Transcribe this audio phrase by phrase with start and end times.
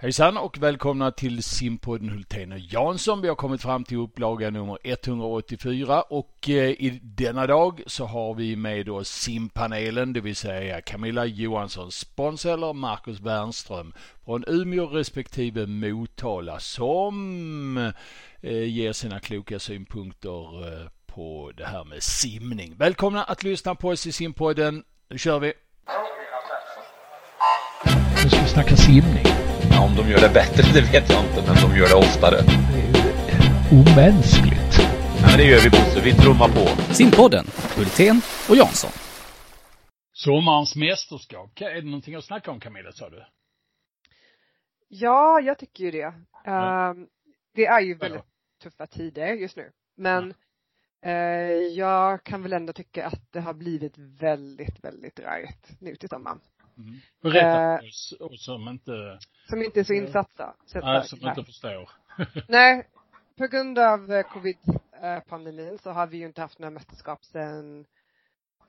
[0.00, 3.20] Hejsan och välkomna till simpodden Hultén och Jansson.
[3.20, 8.34] Vi har kommit fram till upplaga nummer 184 och eh, i denna dag så har
[8.34, 13.92] vi med oss simpanelen, det vill säga Camilla Johansson Sponsor, Marcus Wernström
[14.24, 17.76] från Umeå respektive Motala som
[18.40, 22.74] eh, ger sina kloka synpunkter eh, på det här med simning.
[22.76, 24.84] Välkomna att lyssna på oss i simpodden.
[25.10, 25.52] Nu kör vi!
[28.24, 29.37] Nu ska vi snacka simning.
[29.78, 32.36] Ja, om de gör det bättre, det vet jag inte, men de gör det oftare.
[32.72, 33.48] Det är
[33.80, 34.72] omänskligt.
[35.20, 36.64] Ja, men det gör vi Bosse, vi trummar på.
[36.94, 38.16] Simpodden, Hultén
[38.48, 38.90] och Jansson.
[40.12, 43.24] Sommarens mästerskap, är det någonting att snacka om Camilla sa du?
[44.88, 46.12] Ja, jag tycker ju det.
[46.44, 46.90] Ja.
[46.90, 47.06] Ehm,
[47.54, 48.62] det är ju väldigt Ja.
[48.62, 49.70] tuffa tider just nu.
[49.96, 50.34] Men
[51.04, 51.12] eh,
[51.82, 56.40] jag kan väl ändå tycka att det har blivit väldigt, väldigt rörigt nu till sommaren.
[56.78, 57.00] Mm.
[57.22, 59.18] Berätta Eh, för oss, oss som inte,
[59.48, 60.54] Som inte är så insatta.
[60.66, 61.90] Så nej, som inte förstår.
[62.48, 62.88] Nej,
[63.36, 67.86] på grund av eh, covid-pandemin så har vi ju inte haft några mästerskap sen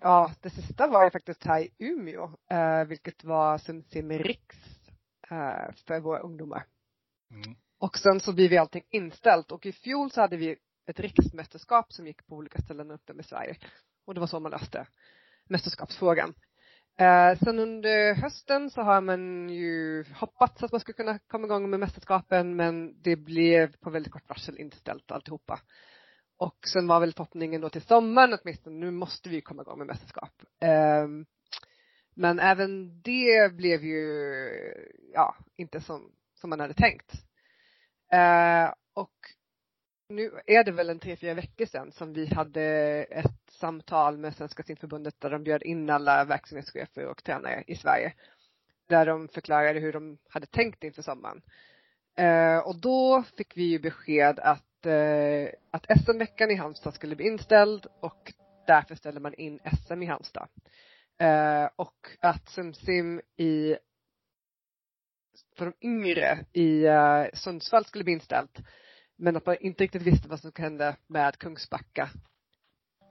[0.01, 4.57] Ja, det sista var ju faktiskt här i Umeå, eh, vilket var Sumsim Riks
[5.29, 6.65] eh, för våra ungdomar.
[7.31, 7.57] Mm.
[7.79, 10.57] Och sen så blir vi allting inställt och i fjol så hade vi
[10.87, 13.57] ett riksmästerskap som gick på olika ställen runt om i Sverige.
[14.05, 14.87] Och det var så man löste
[15.49, 16.33] mästerskapsfrågan.
[16.99, 21.69] Eh, sen under hösten så har man ju hoppats att man skulle kunna komma igång
[21.69, 25.59] med mästerskapen men det blev på väldigt kort varsel inställt alltihopa.
[26.37, 29.87] Och sen var väl förhoppningen då till sommaren åtminstone, nu måste vi komma igång med
[29.87, 30.31] mästerskap.
[30.61, 31.07] Eh,
[32.13, 34.49] men även det blev ju,
[35.13, 37.13] ja, inte som, som man hade tänkt.
[38.11, 39.15] Eh, och
[40.09, 42.63] nu är det väl en tre, fyra veckor sedan som vi hade
[43.03, 48.13] ett samtal med Svenska simförbundet där de bjöd in alla verksamhetschefer och tränare i Sverige.
[48.87, 51.41] Där de förklarade hur de hade tänkt inför sommaren.
[52.15, 57.27] Eh, och då fick vi ju besked att, eh, att SM-veckan i Halmstad skulle bli
[57.27, 58.33] inställd och
[58.67, 60.47] därför ställde man in SM i Halmstad.
[61.17, 63.77] Eh, och att SimSim i
[65.57, 68.59] för de yngre i uh, Sundsvall skulle bli inställt.
[69.19, 72.09] Men att man inte riktigt visste vad som hända med Kungsbacka.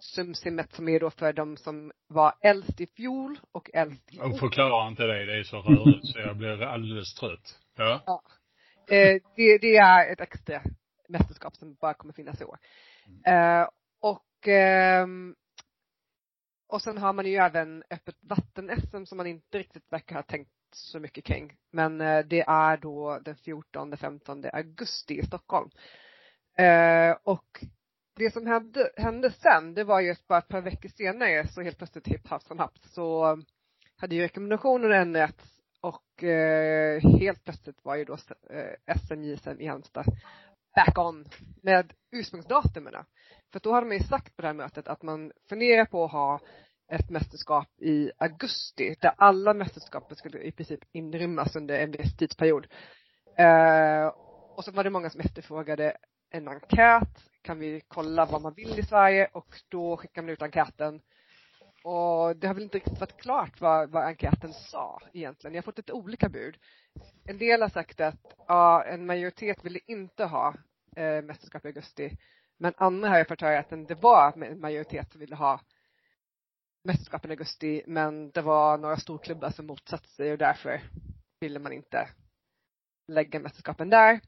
[0.00, 4.24] Sumsimmet som är då för de som var äldst i fjol och äldst i år.
[4.24, 7.58] Och förklara inte det, det är så rörigt så jag blir alldeles trött.
[7.76, 8.22] Ja.
[8.90, 10.62] Eh, det, det är ett extra
[11.08, 12.58] mästerskap som bara kommer finnas i år.
[13.26, 13.68] Eh,
[14.00, 15.34] och, ehm,
[16.68, 20.50] och sen har man ju även öppet vatten-SM som man inte riktigt verkar ha tänkt
[20.74, 21.56] så mycket kring.
[21.72, 25.70] Men eh, det är då den 14-15 augusti i Stockholm.
[26.58, 27.64] Eh, och
[28.16, 31.62] det som hände, hände sen, det var ju att bara ett par veckor senare så
[31.62, 33.38] helt plötsligt hipp happ som happ så
[33.96, 38.16] hade ju rekommendationerna ändrats och eh, helt plötsligt var ju då
[38.50, 40.04] eh, i Halmstad
[40.74, 41.24] back on
[41.62, 42.94] med ursprungsdatumen.
[43.52, 46.12] För då hade man ju sagt på det här mötet att man funderar på att
[46.12, 46.40] ha
[46.88, 52.66] ett mästerskap i augusti där alla mästerskapen skulle i princip inrymmas under en viss tidsperiod.
[53.36, 54.06] Eh,
[54.56, 55.96] och så var det många som efterfrågade
[56.30, 57.30] en enkät.
[57.42, 59.28] Kan vi kolla vad man vill i Sverige?
[59.32, 61.00] Och då skickade man ut enkäten.
[61.84, 65.54] Och det har väl inte riktigt varit klart vad, vad enkäten sa egentligen.
[65.54, 66.56] Jag har fått lite olika bud.
[67.24, 70.54] En del har sagt att ja, en majoritet ville inte ha
[70.96, 72.16] eh, mästerskap i augusti.
[72.56, 75.60] Men andra har jag fått höra att det var en majoritet som ville ha
[76.84, 80.80] mästerskapen i augusti men det var några storklubbar som motsatte sig och därför
[81.40, 82.08] ville man inte
[83.08, 84.20] lägga mästerskapen där.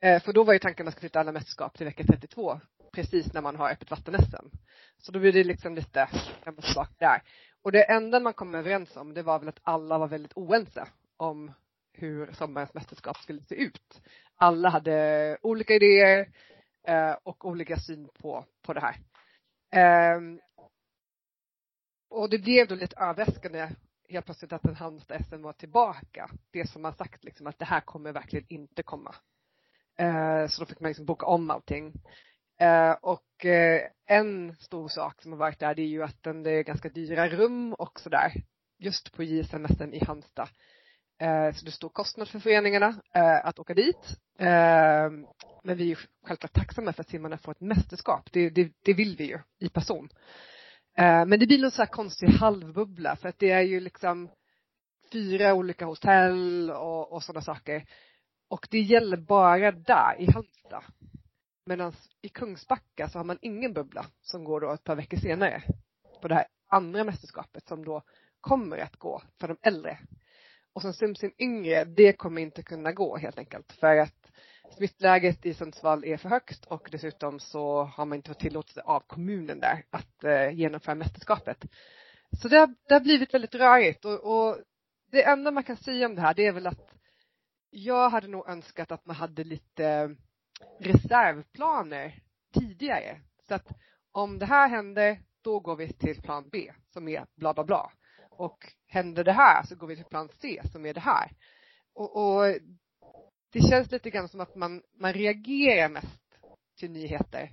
[0.00, 2.60] Eh, för då var ju tanken att man skulle flytta alla mästerskap till vecka 32
[2.92, 4.46] precis när man har öppet vatten-SM.
[4.98, 6.08] Så då blir det liksom lite
[6.42, 7.22] fram och tillbaka där.
[7.62, 10.88] Och det enda man kom överens om det var väl att alla var väldigt oense
[11.16, 11.52] om
[11.92, 14.00] hur sommarens mästerskap skulle se ut.
[14.36, 16.28] Alla hade olika idéer
[16.88, 18.96] eh, och olika syn på, på det här.
[19.72, 20.40] Ehm,
[22.08, 23.68] och det blev då lite överraskande
[24.08, 26.30] helt plötsligt att en Halmstad SM var tillbaka.
[26.50, 29.14] Det som man sagt liksom att det här kommer verkligen inte komma.
[29.98, 31.92] Eh, så då fick man liksom boka om allting.
[32.60, 36.42] Eh, och eh, en stor sak som har varit där det är ju att den,
[36.42, 38.32] det är ganska dyra rum och sådär.
[38.78, 40.48] Just på JSM SM i Halmstad.
[41.20, 44.16] Eh, så det är stor kostnad för föreningarna eh, att åka dit.
[44.38, 45.10] Eh,
[45.62, 45.96] men vi är ju
[46.26, 48.28] självklart tacksamma för att simmarna får ett mästerskap.
[48.32, 50.08] Det, det, det vill vi ju i person.
[50.98, 54.30] Eh, men det blir någon så här konstig halvbubbla för att det är ju liksom
[55.12, 57.84] fyra olika hotell och, och sådana saker.
[58.48, 60.84] Och det gäller bara där i Halmstad.
[61.66, 65.62] Medan i Kungsbacka så har man ingen bubbla som går då ett par veckor senare.
[66.22, 68.02] På det här andra mästerskapet som då
[68.40, 69.98] kommer att gå för de äldre.
[70.72, 73.72] Och som Simsim yngre, det kommer inte kunna gå helt enkelt.
[73.72, 74.30] För att
[74.70, 79.00] smittläget i Sundsvall är för högt och dessutom så har man inte fått tillåtelse av
[79.00, 81.64] kommunen där att eh, genomföra mästerskapet.
[82.42, 84.58] Så det har, det har blivit väldigt rörigt och, och
[85.10, 86.92] det enda man kan säga om det här det är väl att
[87.70, 90.16] jag hade nog önskat att man hade lite
[90.80, 92.22] reservplaner
[92.54, 93.20] tidigare.
[93.48, 93.68] Så att
[94.12, 97.92] om det här händer, då går vi till plan B som är bla bla bla.
[98.30, 101.32] Och händer det här så går vi till plan C som är det här.
[101.94, 102.56] Och, och
[103.56, 106.38] det känns lite grann som att man, man reagerar mest
[106.78, 107.50] till nyheter.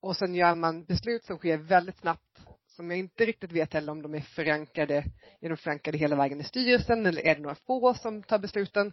[0.00, 3.92] Och sen gör man beslut som sker väldigt snabbt som jag inte riktigt vet heller
[3.92, 5.04] om de är förankrade,
[5.40, 8.92] är de förankrade hela vägen i styrelsen eller är det några få som tar besluten?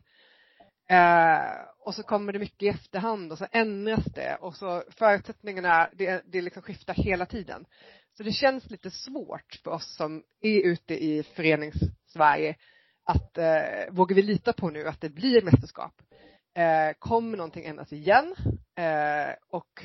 [0.90, 1.40] Eh,
[1.80, 6.24] och så kommer det mycket i efterhand och så ändras det och så förutsättningarna, det,
[6.26, 7.66] det liksom skiftar hela tiden.
[8.18, 12.56] Så det känns lite svårt för oss som är ute i förenings-Sverige
[13.04, 16.02] att eh, vågar vi lita på nu att det blir mästerskap?
[16.54, 18.36] Eh, kommer någonting ändras igen?
[18.76, 19.84] Eh, och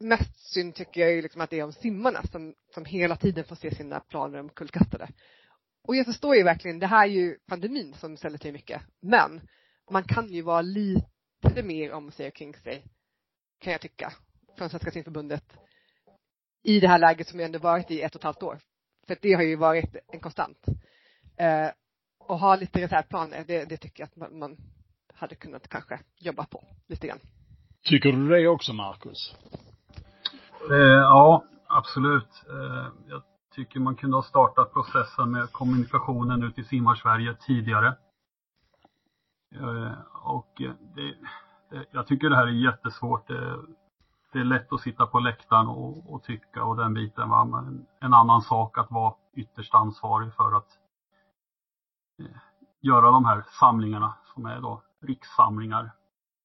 [0.00, 3.44] mest synd tycker jag ju liksom att det är om simmarna som, som hela tiden
[3.44, 5.08] får se sina planer omkullkastade.
[5.82, 8.82] Och jag förstår ju verkligen, det här är ju pandemin som ställer till mycket.
[9.00, 9.48] Men
[9.90, 12.84] man kan ju vara lite mer om sig och kring sig,
[13.58, 14.12] kan jag tycka,
[14.58, 15.44] från Svenska simförbundet
[16.62, 18.60] i det här läget som vi ändå varit i ett och ett halvt år.
[19.06, 20.58] För det har ju varit en konstant.
[21.36, 21.70] Eh,
[22.18, 24.56] och ha lite reservplaner, det, det tycker jag att man, man
[25.14, 27.18] hade kunnat kanske jobba på lite grann.
[27.84, 29.34] Tycker du det också, Marcus?
[30.70, 32.44] Eh, ja, absolut.
[32.48, 33.22] Eh, jag
[33.54, 37.96] tycker man kunde ha startat processen med kommunikationen ut i Simmar-Sverige tidigare.
[39.54, 39.92] Eh,
[40.24, 41.14] och det,
[41.70, 43.28] det, jag tycker det här är jättesvårt.
[43.28, 43.58] Det,
[44.32, 47.30] det är lätt att sitta på läktaren och, och tycka och den biten.
[47.30, 47.44] Va?
[47.44, 50.68] Men en annan sak att vara ytterst ansvarig för att
[52.22, 52.36] Eh,
[52.80, 55.90] göra de här samlingarna som är då rikssamlingar.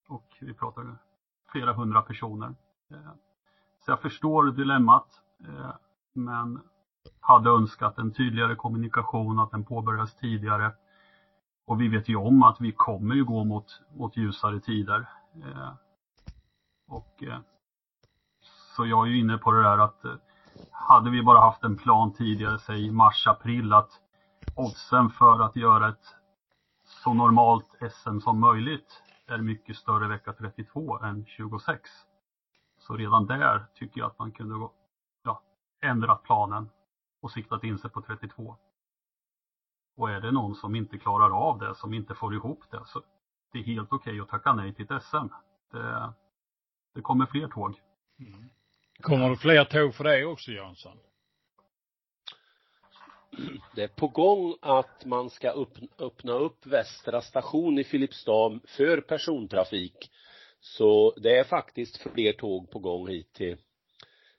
[0.07, 0.97] Och vi pratar
[1.51, 2.55] flera hundra personer.
[2.91, 3.11] Eh,
[3.85, 5.07] så jag förstår dilemmat.
[5.47, 5.71] Eh,
[6.13, 6.61] men
[7.19, 10.71] hade önskat en tydligare kommunikation, att den påbörjas tidigare.
[11.65, 15.09] Och vi vet ju om att vi kommer ju gå mot, mot ljusare tider.
[16.87, 17.23] Och
[18.75, 20.01] så jag är ju inne på det där att
[20.71, 23.91] hade vi bara haft en plan tidigare, säg mars, april, att
[24.57, 26.15] oddsen för att göra ett
[26.83, 31.89] så normalt SM som möjligt är mycket större vecka 32 än 26.
[32.79, 34.69] Så redan där tycker jag att man kunde
[35.23, 35.41] ja,
[35.81, 36.69] ändrat planen
[37.21, 38.57] och siktat in sig på 32.
[39.97, 43.01] Och är det någon som inte klarar av det, som inte får ihop det, så
[43.51, 45.27] det är helt okej okay att tacka nej till ett SM.
[45.71, 46.13] Det,
[46.93, 47.81] det kommer fler tåg.
[48.19, 48.49] Mm.
[48.99, 50.97] Kommer det fler tåg för dig också, Jönsson?
[53.75, 55.65] Det är på gång att man ska
[55.99, 60.11] öppna upp Västra station i Filipstad för persontrafik
[60.59, 63.57] så det är faktiskt fler tåg på gång hit till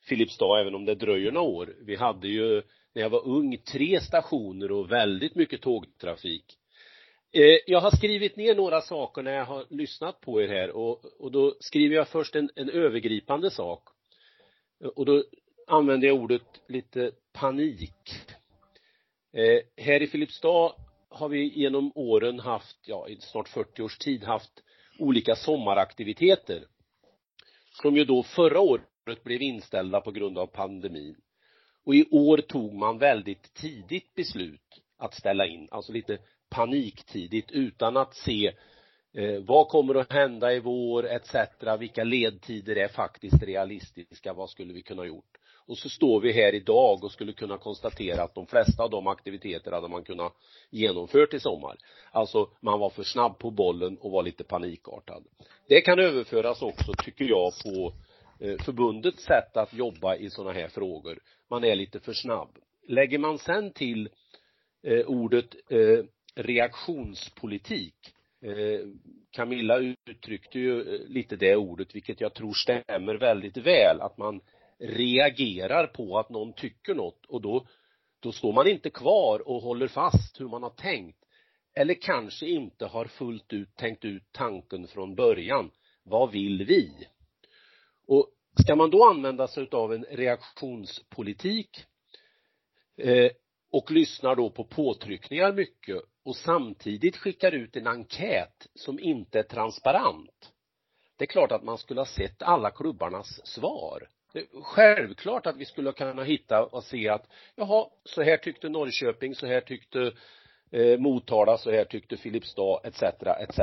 [0.02, 1.76] Filipstad, även om det dröjer några år.
[1.81, 2.62] Vi hade ju,
[2.94, 6.44] när jag var ung, tre stationer och väldigt mycket tågtrafik.
[7.32, 11.05] Eh, jag har skrivit ner några saker när jag har lyssnat på er här och,
[11.20, 13.88] och då skriver jag först en, en övergripande sak.
[14.94, 15.25] Och då
[15.67, 18.14] använder jag ordet lite panik.
[19.38, 20.73] Eh, här i Filipstad
[21.08, 24.62] har vi genom åren haft, ja i snart 40 års tid haft
[24.99, 26.64] olika sommaraktiviteter
[27.83, 31.16] som ju då förra året blev inställda på grund av pandemin.
[31.85, 36.18] Och i år tog man väldigt tidigt beslut att ställa in, alltså lite
[36.49, 38.52] paniktidigt utan att se
[39.14, 41.35] eh, vad kommer att hända i vår etc.
[41.78, 44.33] Vilka ledtider är faktiskt realistiska?
[44.33, 45.38] Vad skulle vi kunna gjort?
[45.69, 49.07] Och så står vi här idag och skulle kunna konstatera att de flesta av de
[49.07, 50.33] aktiviteter hade man kunnat
[50.71, 51.77] genomfört i sommar.
[52.13, 55.25] Alltså man var för snabb på bollen och var lite panikartad.
[55.69, 57.93] Det kan överföras också, tycker jag, på
[58.41, 61.19] eh, förbundets sätt att jobba i sådana här frågor.
[61.51, 62.59] Man är lite för snabb.
[62.89, 64.09] Lägger man sen till
[64.83, 67.95] eh, ordet eh, reaktionspolitik
[69.31, 74.41] Camilla uttryckte ju lite det ordet, vilket jag tror stämmer väldigt väl, att man
[74.78, 77.66] reagerar på att någon tycker något och då,
[78.20, 81.25] då står man inte kvar och håller fast hur man har tänkt.
[81.75, 85.70] Eller kanske inte har fullt ut tänkt ut tanken från början.
[86.02, 87.08] Vad vill vi?
[88.06, 88.30] Och
[88.62, 91.85] ska man då använda sig av en reaktionspolitik
[92.97, 93.30] eh,
[93.70, 99.42] och lyssnar då på påtryckningar mycket och samtidigt skickar ut en enkät som inte är
[99.42, 100.52] transparent.
[101.16, 104.08] Det är klart att man skulle ha sett alla klubbarnas svar
[104.62, 109.47] självklart att vi skulle kunna hitta och se att jaha, så här tyckte Norrköping, så
[109.47, 110.12] här tyckte
[110.70, 113.02] eh, Motala så här tyckte Filipstad etc.
[113.23, 113.61] etc.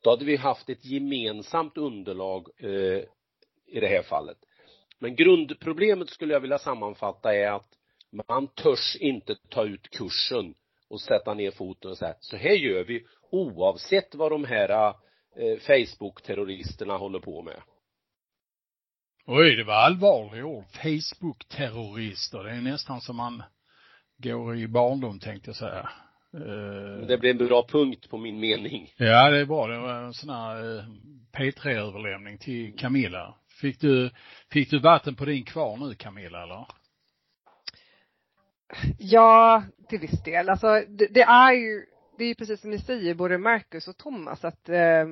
[0.00, 3.02] Då hade vi haft ett gemensamt underlag eh,
[3.66, 4.38] i det här fallet.
[4.98, 7.68] Men grundproblemet skulle jag vilja sammanfatta är att
[8.28, 10.54] man törs inte ta ut kursen
[10.88, 14.94] och sätta ner foten och säga så här gör vi oavsett vad de här
[15.36, 17.62] eh, Facebook-terroristerna håller på med.
[19.28, 20.64] Oj, det var allvarliga ord.
[20.82, 22.44] Facebook-terrorister.
[22.44, 23.42] Det är nästan som man
[24.16, 25.90] går i barndom tänkte jag säga.
[26.34, 28.92] Uh, det blir en bra punkt på min mening.
[28.96, 29.66] Ja, det är bra.
[29.66, 30.84] Det var en sån här uh,
[31.36, 33.34] P3-överlämning till Camilla.
[33.60, 34.10] Fick du,
[34.52, 36.66] fick du vatten på din kvar nu Camilla eller?
[38.98, 40.48] Ja, till viss del.
[40.48, 41.86] Alltså det, det är ju,
[42.18, 45.06] det är ju precis som ni säger, både Marcus och Thomas, att eh,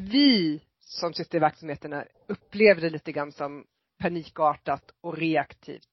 [0.00, 3.64] vi som sitter i verksamheterna upplever det lite grann som
[3.98, 5.88] panikartat och reaktivt.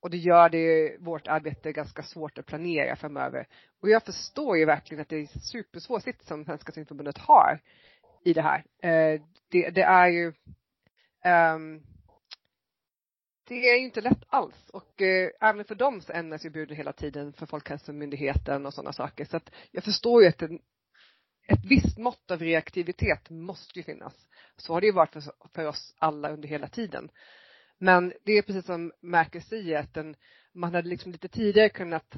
[0.00, 3.46] Och det gör det vårt arbete ganska svårt att planera framöver.
[3.80, 7.60] Och jag förstår ju verkligen att det är supersvår sitt som Svenska simförbundet har
[8.24, 8.64] i det här.
[8.82, 10.26] Eh, det, det är ju
[11.24, 11.82] um,
[13.48, 16.76] det är ju inte lätt alls och eh, även för dem så ändras ju buden
[16.76, 19.24] hela tiden för Folkhälsomyndigheten och sådana saker.
[19.24, 20.58] Så att jag förstår ju att det
[21.46, 24.28] ett visst mått av reaktivitet måste ju finnas.
[24.56, 25.22] Så har det ju varit för,
[25.54, 27.10] för oss alla under hela tiden.
[27.78, 30.16] Men det är precis som Merkel säger att den,
[30.52, 32.16] man hade liksom lite tidigare kunnat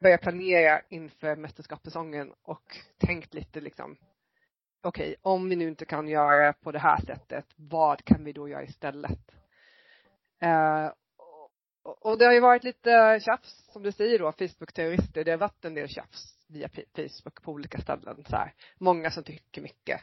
[0.00, 3.96] börja planera inför mästerskapssäsongen och tänkt lite liksom
[4.82, 8.32] okej, okay, om vi nu inte kan göra på det här sättet, vad kan vi
[8.32, 9.34] då göra istället?
[10.40, 10.92] Eh,
[11.82, 15.24] och det har ju varit lite tjafs, som du säger då, Facebook-terrorister.
[15.24, 18.24] Det har varit en del tjafs via Facebook på olika ställen.
[18.28, 18.54] Så här.
[18.78, 20.00] Många som tycker mycket.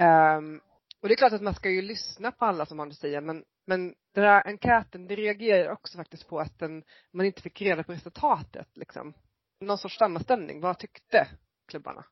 [0.00, 0.60] Um,
[1.00, 3.20] och det är klart att man ska ju lyssna på alla som har att säga,
[3.20, 7.62] men, men den här enkäten, det reagerar också faktiskt på att den, man inte fick
[7.62, 9.14] reda på resultatet liksom.
[9.60, 10.60] Någon sorts sammanställning.
[10.60, 11.28] Vad tyckte
[11.68, 12.04] klubbarna?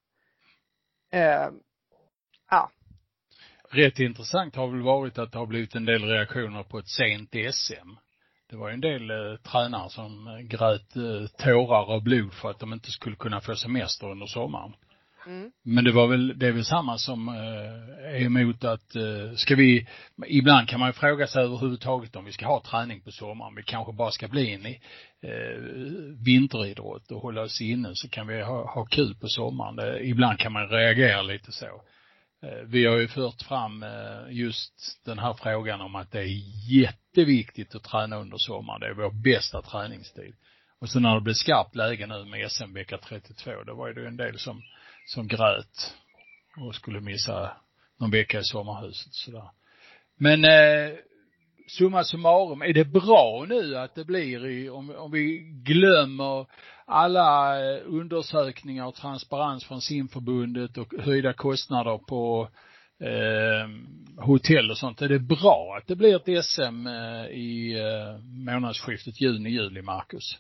[1.14, 1.50] Uh,
[2.50, 2.70] ja
[3.70, 7.30] rätt intressant har väl varit att det har blivit en del reaktioner på ett sent
[7.52, 7.90] SM.
[8.50, 12.50] Det var ju en del eh, tränare som eh, grät eh, tårar och blod för
[12.50, 14.72] att de inte skulle kunna få semester under sommaren.
[15.26, 15.50] Mm.
[15.62, 19.54] Men det var väl, det är väl samma som eh, är emot att, eh, ska
[19.54, 19.86] vi,
[20.26, 23.54] ibland kan man ju fråga sig överhuvudtaget om vi ska ha träning på sommaren.
[23.54, 25.60] Vi kanske bara ska bli en eh,
[26.24, 29.76] vinteridrott och hålla oss inne så kan vi ha, ha kul på sommaren.
[29.76, 31.82] Det, ibland kan man reagera lite så.
[32.42, 36.40] Eh, vi har ju fört fram eh, just den här frågan om att det är
[36.70, 38.80] jätteviktigt att träna under sommaren.
[38.80, 40.34] Det är vår bästa träningstid.
[40.78, 44.00] Och sen när det blev skarpt läge nu med SM vecka 32, då var det
[44.00, 44.62] ju en del som,
[45.06, 45.94] som grät
[46.56, 47.56] och skulle missa
[47.98, 49.50] någon vecka i sommarhuset sådär.
[50.18, 50.96] Men eh,
[51.66, 56.46] summa summarum, är det bra nu att det blir i, om, om vi glömmer
[56.84, 62.48] alla eh, undersökningar och transparens från simförbundet och höjda kostnader på
[63.00, 63.68] eh,
[64.24, 65.02] hotell och sånt.
[65.02, 70.38] Är det bra att det blir ett SM eh, i eh, månadsskiftet juni-juli, Marcus?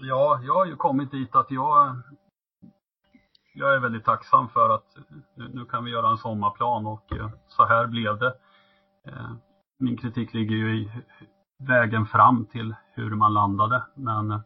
[0.00, 1.96] Ja, jag har ju kommit dit att jag
[3.58, 4.96] jag är väldigt tacksam för att
[5.34, 8.34] nu, nu kan vi göra en sommarplan och eh, så här blev det.
[9.06, 9.32] Eh,
[9.78, 10.90] min kritik ligger ju i
[11.58, 13.82] vägen fram till hur man landade.
[13.94, 14.40] Men eh,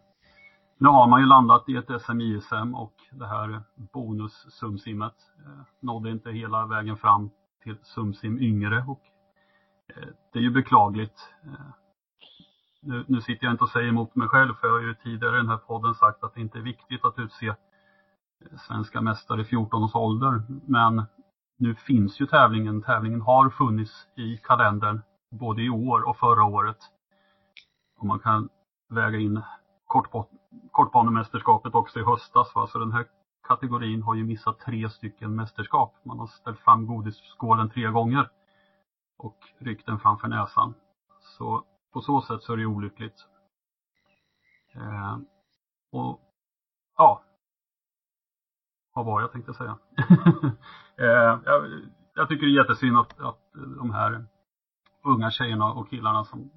[0.78, 5.14] nu har man ju landat i ett SMISM och det här bonus-sumsimmet
[5.46, 7.30] eh, nådde inte hela vägen fram
[7.62, 9.00] till sumsim yngre och
[9.96, 11.34] eh, det är ju beklagligt.
[12.82, 15.36] Nu, nu, sitter jag inte och säger emot mig själv för jag har ju tidigare
[15.36, 17.54] i den här podden sagt att det inte är viktigt att utse
[18.56, 20.42] svenska mästare i 14 års ålder.
[20.66, 21.02] Men
[21.58, 22.82] nu finns ju tävlingen.
[22.82, 26.78] Tävlingen har funnits i kalendern både i år och förra året.
[27.98, 28.48] Och man kan
[28.88, 29.42] väga in
[30.70, 32.54] kortbanemästerskapet också i höstas.
[32.54, 32.66] Va?
[32.66, 33.06] Så den här
[33.48, 35.94] kategorin har ju missat tre stycken mästerskap.
[36.02, 38.30] Man har ställt fram godisskålen tre gånger
[39.18, 40.74] och ryckt den framför näsan.
[41.20, 43.26] Så på så sätt så är det olyckligt.
[44.74, 45.18] Eh,
[45.92, 46.20] och
[46.96, 47.22] ja,
[48.94, 49.78] vad var jag tänkte säga?
[50.98, 51.82] eh, jag,
[52.14, 54.24] jag, tycker det är jättesynd att, att de här
[55.02, 56.50] unga tjejerna och killarna som,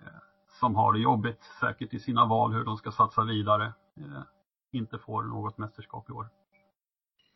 [0.00, 0.22] eh,
[0.60, 4.22] som har det jobbigt säkert i sina val hur de ska satsa vidare eh,
[4.72, 6.28] inte får något mästerskap i år.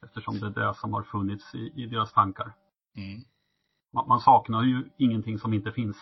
[0.04, 2.52] Eftersom det är det som har funnits i, i deras tankar.
[2.96, 3.20] Mm.
[3.92, 5.96] Man, man, saknar ju ingenting som inte finns.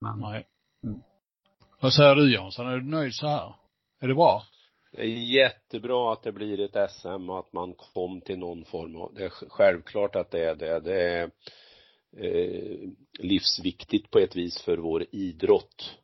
[0.00, 0.46] Men, Nej.
[0.84, 1.02] Mm.
[1.80, 3.54] Vad säger du Jansson, är du nöjd så här?
[4.00, 4.42] Är det bra?
[4.92, 8.96] Det är jättebra att det blir ett SM och att man kom till någon form
[8.96, 10.80] av, det är självklart att det är det.
[10.80, 11.30] Det är
[12.16, 12.88] eh,
[13.18, 15.98] livsviktigt på ett vis för vår idrott.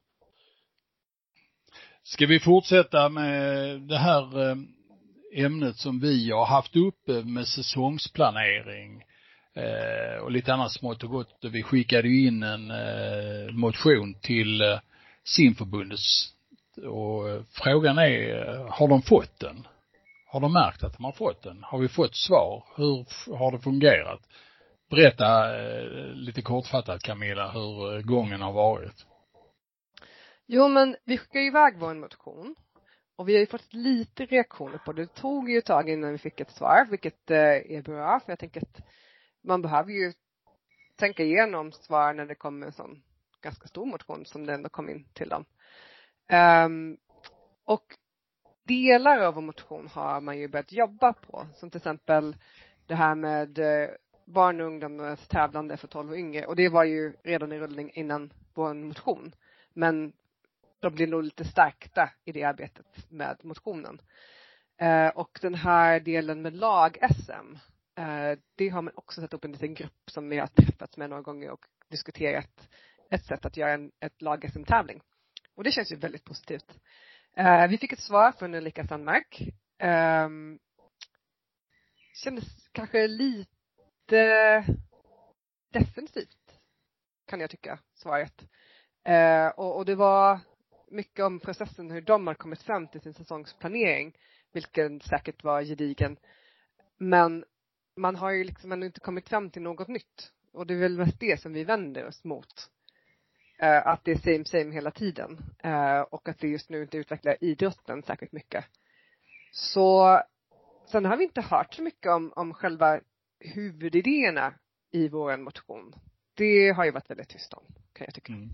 [2.03, 4.57] Ska vi fortsätta med det här eh,
[5.33, 9.05] ämnet som vi har haft uppe med säsongsplanering
[9.55, 11.39] eh, och lite annat smått och gott.
[11.53, 14.79] Vi skickade ju in en eh, motion till
[15.25, 16.35] simförbundets
[16.77, 19.67] och frågan är, har de fått den?
[20.27, 21.63] Har de märkt att de har fått den?
[21.63, 22.65] Har vi fått svar?
[22.77, 24.21] Hur har det fungerat?
[24.91, 29.07] Berätta eh, lite kortfattat Camilla hur eh, gången har varit.
[30.47, 32.55] Jo men vi skickade iväg vår motion
[33.17, 35.03] och vi har ju fått lite reaktioner på det.
[35.03, 38.33] Det tog ju ett tag innan vi fick ett svar, vilket eh, är bra för
[38.33, 38.81] jag tänker att
[39.45, 40.13] man behöver ju
[40.97, 43.03] tänka igenom svar när det kommer en sån
[43.41, 45.45] ganska stor motion som det ändå kom in till dem.
[46.65, 46.97] Um,
[47.65, 47.85] och
[48.65, 52.37] delar av vår motion har man ju börjat jobba på, som till exempel
[52.87, 53.89] det här med eh,
[54.29, 58.33] barn och ungdomstävlande för 12 och yngre och det var ju redan i rullning innan
[58.55, 59.33] vår motion.
[59.75, 60.13] Men
[60.81, 64.01] de blir nog lite stärkta i det arbetet med motionen.
[64.81, 67.57] Eh, och den här delen med lag-SM,
[67.99, 71.11] eh, det har man också satt upp en liten grupp som vi har träffats med
[71.11, 72.69] några gånger och diskuterat
[73.11, 75.01] ett sätt att göra en ett lag-SM-tävling.
[75.55, 76.79] Och det känns ju väldigt positivt.
[77.37, 79.41] Eh, vi fick ett svar från Ulrika Sandmark.
[79.79, 80.29] Eh,
[82.15, 83.58] kändes kanske lite
[85.73, 86.61] defensivt,
[87.27, 88.49] kan jag tycka, svaret.
[89.05, 90.41] Eh, och, och, det var
[90.91, 94.17] mycket om processen, hur de har kommit fram till sin säsongsplanering,
[94.53, 96.17] vilken säkert var gedigen.
[96.99, 97.45] Men
[97.97, 100.33] man har ju liksom ännu inte kommit fram till något nytt.
[100.53, 102.71] Och det är väl mest det som vi vänder oss mot.
[103.59, 105.39] Eh, att det är same same hela tiden.
[105.59, 108.65] Eh, och att det just nu inte utvecklar idrotten särskilt mycket.
[109.53, 110.21] Så
[110.87, 113.01] sen har vi inte hört så mycket om, om själva
[113.41, 114.55] huvudidéerna
[114.93, 115.93] i vår motion.
[116.37, 118.33] Det har ju varit väldigt tyst om, kan jag tycka.
[118.33, 118.49] Mm.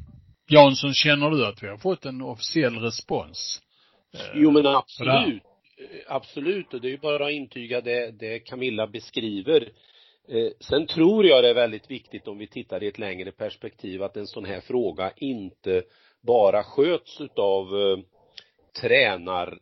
[0.46, 3.62] Jansson, känner du att vi har fått en officiell respons?
[4.14, 5.42] Eh, jo men absolut.
[6.06, 9.72] Absolut, och det är ju bara att intyga det, det Camilla beskriver.
[10.28, 14.02] Eh, sen tror jag det är väldigt viktigt om vi tittar i ett längre perspektiv
[14.02, 15.82] att en sån här fråga inte
[16.20, 17.98] bara sköts utav eh,
[18.80, 19.58] tränar,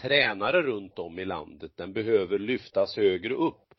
[0.00, 1.72] tränare runt om i landet.
[1.76, 3.71] Den behöver lyftas högre upp.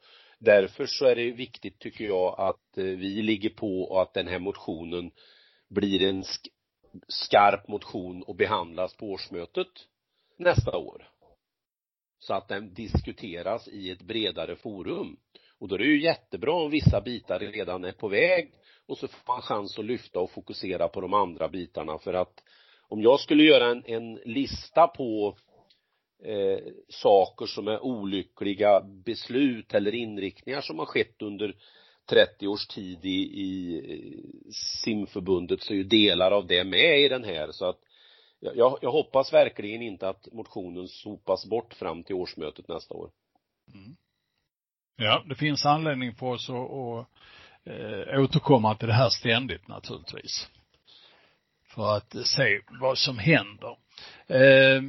[0.43, 4.27] Därför så är det viktigt tycker jag att eh, vi ligger på och att den
[4.27, 5.12] här motionen
[5.69, 6.23] blir en
[7.08, 9.67] skarp motion och behandlas på årsmötet
[10.38, 11.10] nästa år.
[12.19, 15.17] Så att den diskuteras i ett bredare forum.
[15.60, 18.53] Och då är det ju jättebra om vissa bitar redan är på väg
[18.86, 22.43] och så får man chans att lyfta och fokusera på de andra bitarna för att
[22.88, 25.38] om jag skulle göra en, en lista på
[26.25, 26.59] eh,
[26.89, 31.55] saker som är olyckliga beslut eller inriktningar som har skett under
[32.09, 34.51] 30 års tid i, i eh,
[34.83, 37.79] simförbundet så är ju delar av det med i den här så att
[38.39, 43.12] jag, jag hoppas verkligen inte att motionen sopas bort fram till årsmötet nästa år.
[43.73, 43.95] Mm.
[44.95, 47.07] Ja, det finns anledning för oss att, att
[47.63, 50.49] äh, återkomma till det här ständigt naturligtvis.
[51.67, 53.77] För att se vad som händer.
[54.27, 54.81] Eh,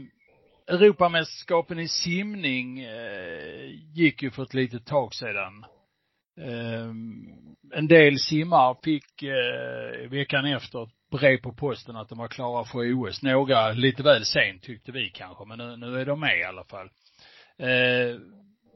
[0.69, 5.65] Europamästerskapen i simning eh, gick ju för ett litet tag sedan
[6.41, 6.91] Eh,
[7.73, 12.95] en del simmar fick eh, veckan efter brev på posten att de var klara för
[12.95, 13.23] OS.
[13.23, 16.65] Några lite väl sent tyckte vi kanske, men nu, nu är de med i alla
[16.65, 16.87] fall.
[17.59, 18.21] Eh,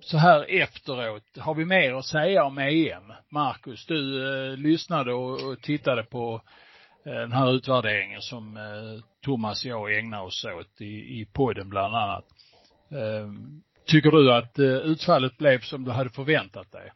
[0.00, 3.12] så här efteråt, har vi mer att säga om EM?
[3.30, 6.40] Marcus, du eh, lyssnade och, och, tittade på eh,
[7.14, 11.94] den här utvärderingen som eh, Thomas och jag ägnar oss åt i, i podden bland
[11.94, 12.24] annat.
[12.90, 16.92] Ehm, tycker du att eh, utfallet blev som du hade förväntat dig?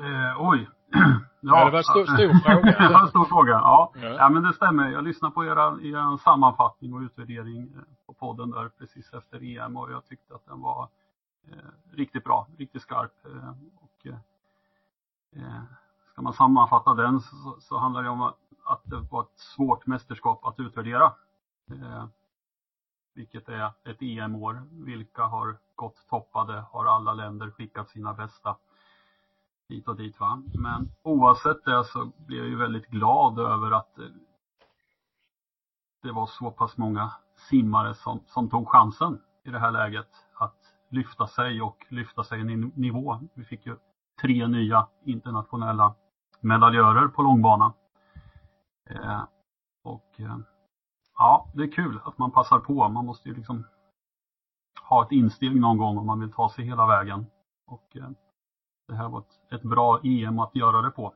[0.00, 0.68] Eh, oj.
[0.92, 2.78] ja, ja, det var en stor, stor fråga.
[2.88, 3.92] det var en stor fråga, ja.
[3.94, 4.08] ja.
[4.08, 4.28] ja.
[4.28, 4.90] men det stämmer.
[4.90, 9.76] Jag lyssnade på era, er sammanfattning och utvärdering eh, på podden där precis efter EM
[9.76, 10.88] och jag tyckte att den var
[11.48, 13.12] eh, riktigt bra, riktigt skarp.
[13.26, 15.62] Eh, och, eh,
[16.12, 19.86] ska man sammanfatta den så, så handlar det om att att det var ett svårt
[19.86, 21.12] mästerskap att utvärdera.
[21.70, 22.06] Eh,
[23.14, 24.62] vilket är ett EM-år.
[24.70, 26.64] Vilka har gått toppade?
[26.70, 28.56] Har alla länder skickat sina bästa?
[29.68, 30.42] hit och dit va.
[30.54, 34.04] Men oavsett det så blev jag ju väldigt glad över att eh,
[36.02, 40.56] det var så pass många simmare som, som tog chansen i det här läget att
[40.88, 43.20] lyfta sig och lyfta sig i nivå.
[43.34, 43.76] Vi fick ju
[44.20, 45.94] tre nya internationella
[46.40, 47.72] medaljörer på långbana.
[48.90, 49.22] Eh,
[49.84, 50.38] och eh,
[51.14, 52.88] ja, det är kul att man passar på.
[52.88, 53.66] Man måste ju liksom
[54.88, 57.26] ha ett insteg någon gång om man vill ta sig hela vägen.
[57.66, 58.08] Och eh,
[58.88, 61.14] det här var ett, ett bra EM att göra det på.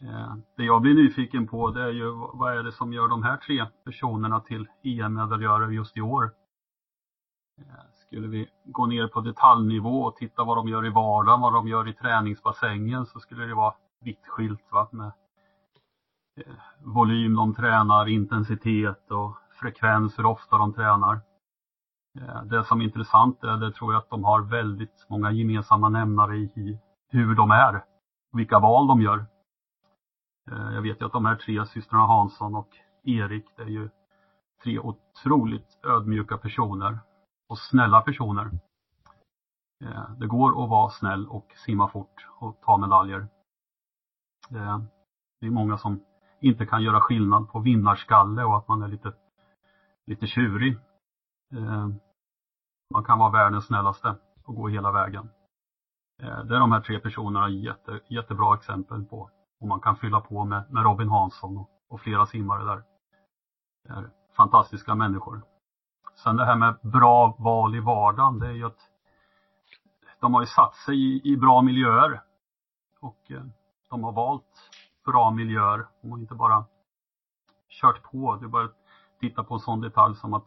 [0.00, 3.22] Eh, det jag blir nyfiken på det är ju vad är det som gör de
[3.22, 6.34] här tre personerna till EM-medaljörer just i år?
[7.60, 11.52] Eh, skulle vi gå ner på detaljnivå och titta vad de gör i vardagen, vad
[11.52, 14.88] de gör i träningsbassängen så skulle det vara vitt skilt va?
[14.92, 15.12] med
[16.78, 21.20] volym de tränar, intensitet och frekvens, hur ofta de tränar.
[22.20, 25.88] Eh, det som är intressant är, det tror jag att de har väldigt många gemensamma
[25.88, 27.84] nämnare i hur de är,
[28.32, 29.26] vilka val de gör.
[30.50, 32.68] Eh, jag vet ju att de här tre systrarna Hansson och
[33.02, 33.90] Erik, det är ju
[34.62, 36.98] tre otroligt ödmjuka personer
[37.48, 38.50] och snälla personer.
[39.84, 43.28] Eh, det går att vara snäll och simma fort och ta medaljer.
[45.40, 46.00] Det är många som
[46.44, 49.12] inte kan göra skillnad på vinnarskalle och att man är lite,
[50.06, 50.76] lite tjurig.
[51.52, 51.88] Eh,
[52.94, 55.30] man kan vara världens snällaste och gå hela vägen.
[56.22, 59.30] Eh, det är de här tre personerna jätte, jättebra exempel på.
[59.60, 62.82] Och man kan fylla på med, med Robin Hansson och, och flera simmare där.
[63.84, 65.42] Det är fantastiska människor.
[66.14, 68.90] Sen det här med bra val i vardagen, det är ju att
[70.20, 72.20] de har ju satt sig i, i bra miljöer.
[73.00, 73.42] Och eh,
[73.90, 74.70] de har valt
[75.04, 75.86] bra miljöer.
[76.02, 76.64] Har inte bara
[77.68, 78.36] kört på.
[78.36, 78.76] Det är bara att
[79.20, 80.44] titta på en sån detalj som att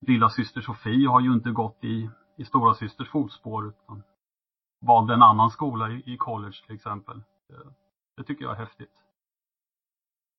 [0.00, 4.02] lilla syster Sofie har ju inte gått i, i stora systers fotspår utan
[4.80, 7.22] valde en annan skola i, i college till exempel.
[7.48, 7.74] Det,
[8.16, 9.02] det tycker jag är häftigt.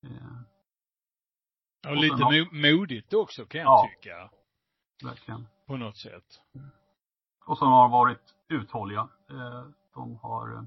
[0.03, 2.71] Eh, och lite har...
[2.71, 4.29] modigt också kan jag ja, tycka.
[5.03, 5.47] Verkligen.
[5.65, 6.41] På något sätt.
[7.45, 9.09] Och som har varit uthålliga.
[9.29, 10.63] Eh, de har eh,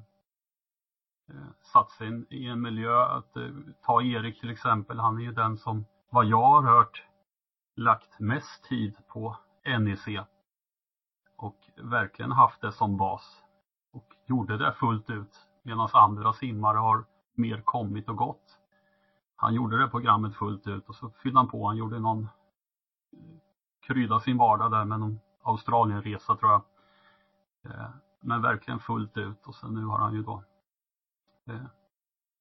[1.28, 3.50] Eh, satt sig i en miljö att eh,
[3.82, 4.98] ta Erik till exempel.
[4.98, 7.04] Han är ju den som, vad jag har hört,
[7.76, 9.36] lagt mest tid på
[9.78, 10.06] NEC.
[11.36, 13.42] Och verkligen haft det som bas.
[13.92, 15.48] Och gjorde det fullt ut.
[15.62, 18.58] Medan andra simmare har mer kommit och gått
[19.40, 21.66] han gjorde det programmet fullt ut och så fyllde han på.
[21.66, 22.22] Han gjorde någon
[23.12, 23.38] eh,
[23.86, 26.62] krydda sin vardag där med någon Australienresa tror jag.
[28.20, 30.42] Men verkligen fullt ut och sen nu har han ju då
[31.48, 31.66] Eh,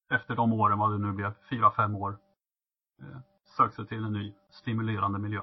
[0.10, 2.17] efter de åren, vad det nu blev, fyra, fem år,
[3.02, 3.20] eh,
[3.58, 5.41] sökt sig till en ny stimulerande miljö.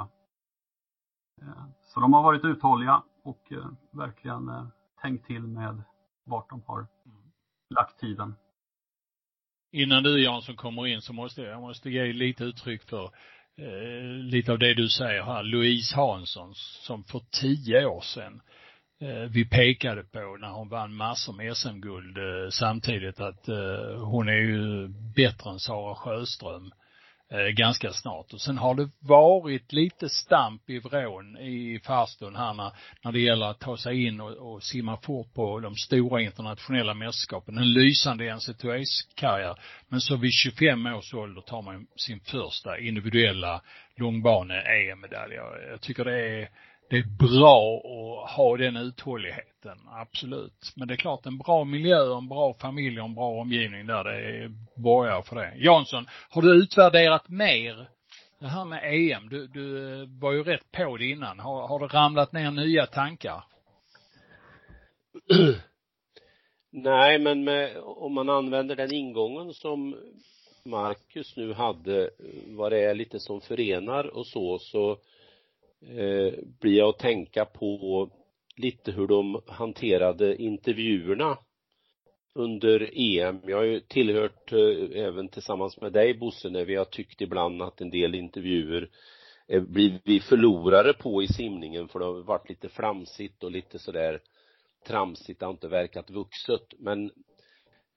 [1.42, 3.52] Eh, så de har varit uthålliga och
[3.90, 5.82] verkligen tänkt till med
[6.24, 6.86] vart de har
[7.70, 8.34] lagt tiden
[9.74, 13.04] innan du Jansson kommer in så måste jag, jag måste ge lite uttryck för
[13.56, 15.42] eh, lite av det du säger här.
[15.42, 18.40] Louise Hansson som för tio år sedan eh,
[19.04, 24.28] Eh, vi pekade på när hon vann massor med SM-guld eh, samtidigt att eh, hon
[24.28, 26.72] är ju bättre än Sara Sjöström
[27.54, 28.32] ganska snart.
[28.32, 32.72] Och sen har det varit lite stamp i vrån i farstun här när,
[33.04, 36.94] när det gäller att ta sig in och, och simma fort på de stora internationella
[36.94, 37.58] mästerskapen.
[37.58, 39.58] En lysande NCTOS-karriär.
[39.88, 43.62] Men så vid 25 års ålder tar man sin första individuella
[43.96, 45.34] långbane-EM-medalj.
[45.70, 46.48] Jag tycker det är
[46.90, 50.72] det är bra att ha den uthålligheten, absolut.
[50.76, 54.04] Men det är klart en bra miljö, en bra familj och en bra omgivning där,
[54.04, 55.52] det borgar för det.
[55.56, 57.88] Jansson, har du utvärderat mer
[58.40, 59.28] det här med EM?
[59.28, 61.38] Du, du eh, var ju rätt på det innan.
[61.38, 63.44] Har, har det ramlat ner nya tankar?
[66.70, 69.96] Nej, men med, om man använder den ingången som
[70.64, 72.10] Marcus nu hade,
[72.46, 74.98] vad det är lite som förenar och så, så
[75.88, 78.10] eh, blir jag att tänka på
[78.56, 81.38] lite hur de hanterade intervjuerna
[82.34, 83.40] under EM.
[83.44, 87.62] Jag har ju tillhört eh, även tillsammans med dig Bosse när vi har tyckt ibland
[87.62, 88.90] att en del intervjuer
[89.48, 93.78] eh, blir vi förlorare på i simningen för det har varit lite flamsigt och lite
[93.78, 94.20] sådär
[94.86, 97.04] tramsigt, det har inte verkat vuxet men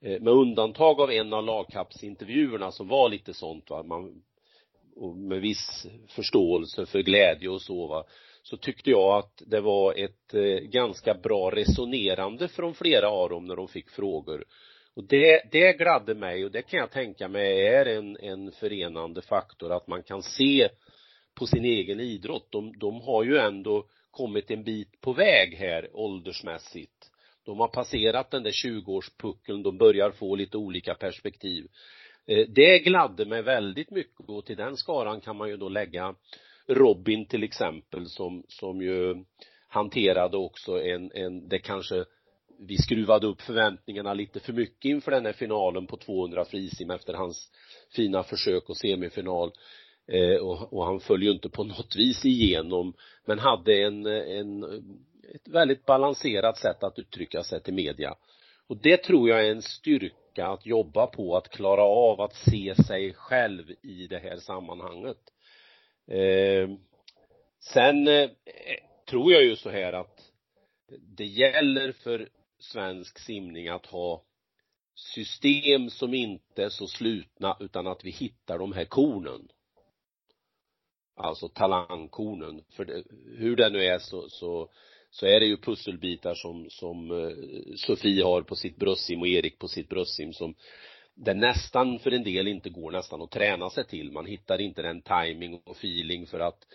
[0.00, 4.22] eh, med undantag av en av lagkappsintervjuerna som var lite sånt va, man
[4.98, 8.04] och med viss förståelse för glädje och så va,
[8.42, 13.44] så tyckte jag att det var ett eh, ganska bra resonerande från flera av dem
[13.44, 14.44] när de fick frågor.
[14.94, 19.22] Och det, det gladde mig och det kan jag tänka mig är en, en förenande
[19.22, 20.68] faktor att man kan se
[21.34, 22.46] på sin egen idrott.
[22.50, 27.10] De, de har ju ändå kommit en bit på väg här åldersmässigt.
[27.44, 31.66] De har passerat den där 20-årspuckeln, de börjar få lite olika perspektiv.
[32.28, 36.14] Eh, det gladde mig väldigt mycket och till den skaran kan man ju då lägga
[36.66, 39.24] Robin till exempel som, som ju
[39.68, 42.04] hanterade också en, en, det kanske
[42.60, 47.14] vi skruvade upp förväntningarna lite för mycket inför den här finalen på 200 frisim efter
[47.14, 47.52] hans
[47.96, 49.52] fina försök och semifinal.
[50.06, 52.94] Eh, och, och han föll ju inte på något vis igenom
[53.26, 54.64] men hade en, en
[55.34, 58.14] ett väldigt balanserat sätt att uttrycka sig till media.
[58.66, 62.34] Och det tror jag är en styrka försöka att jobba på att klara av att
[62.34, 65.18] se sig själv i det här sammanhanget.
[66.06, 66.68] Eh,
[67.60, 68.30] sen eh,
[69.08, 70.32] tror jag ju så här att
[71.16, 74.24] det gäller för svensk simning att ha
[74.94, 79.48] system som inte är så slutna utan att vi hittar de här kornen.
[81.16, 82.64] Alltså talangkornen.
[82.70, 83.04] För det,
[83.38, 84.70] hur det nu är så, så,
[85.18, 89.58] så är det ju pusselbitar som, som eh, Sofie har på sitt bröstsim och Erik
[89.58, 90.54] på sitt bröstsim som
[91.14, 94.12] det nästan för en del inte går nästan att träna sig till.
[94.12, 96.66] Man hittar inte den timing och feeling för att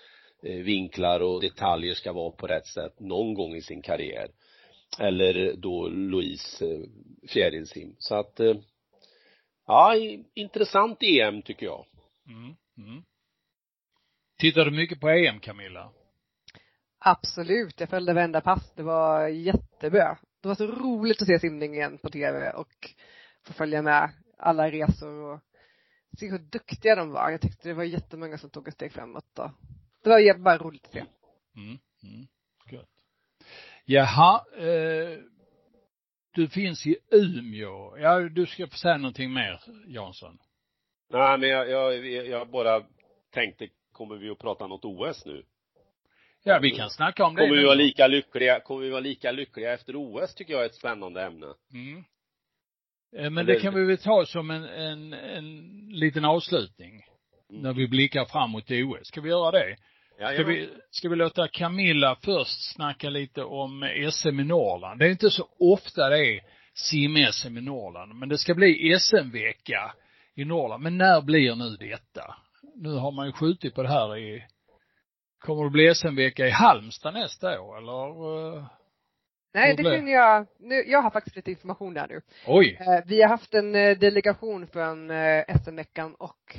[0.43, 4.27] eh, vinklar och detaljer ska vara på rätt sätt någon gång i sin karriär.
[4.99, 6.79] Eller då Louise eh,
[7.29, 7.95] fjärilsim.
[7.99, 8.39] Så att
[9.67, 9.95] ja,
[10.33, 11.85] intressant EM tycker jag.
[12.27, 12.55] Mm.
[12.77, 13.03] Mm.
[14.37, 15.91] Tittar du mycket på EM Camilla?
[17.05, 18.73] Absolut, jag följde varenda pass.
[18.75, 20.17] Det var jättebra.
[20.41, 22.93] Det var så roligt att se simningen på tv och
[23.45, 25.39] få följa med alla resor och
[26.19, 27.29] se hur duktiga de var.
[27.29, 29.51] Jag tyckte det var jättemånga som tog ett steg framåt och
[30.03, 31.05] det var bara roligt att se.
[31.55, 31.77] Mm.
[32.03, 32.27] Mm.
[32.71, 32.89] Gött.
[33.85, 35.19] Jaha, eh,
[36.33, 37.97] du finns i Umeå.
[37.97, 40.37] Ja, du ska få säga någonting mer, Jansson.
[41.09, 42.83] Nej, men jag, jag, jag bara
[43.31, 45.45] tänkte, kommer vi att prata något OS nu?
[46.43, 47.41] Ja, vi kan snacka om det.
[47.41, 50.65] Kommer vi vara lika lyckliga, kommer vi vara lika lyckliga efter OS tycker jag är
[50.65, 51.47] ett spännande ämne.
[51.73, 52.03] Mm.
[53.17, 56.91] Eh, men det kan vi väl ta som en, en, en liten avslutning.
[57.49, 57.61] Mm.
[57.61, 59.07] När vi blickar framåt i OS.
[59.07, 59.75] Ska vi göra det?
[60.33, 64.99] Ska vi, ska vi låta Camilla först snacka lite om SM i Norrland?
[64.99, 66.41] Det är inte så ofta det är
[66.73, 69.93] sim-SM i Norrland, men det ska bli SM-vecka
[70.35, 70.83] i Norrland.
[70.83, 72.35] Men när blir nu detta?
[72.75, 74.43] Nu har man ju skjutit på det här i,
[75.43, 78.57] kommer det bli SM-vecka i Halmstad nästa år eller?
[78.57, 78.65] Eh,
[79.53, 82.21] Nej, det kunde jag, nu, jag har faktiskt lite information där nu.
[82.47, 82.77] Oj!
[82.79, 86.57] Eh, vi har haft en eh, delegation från eh, SM-veckan och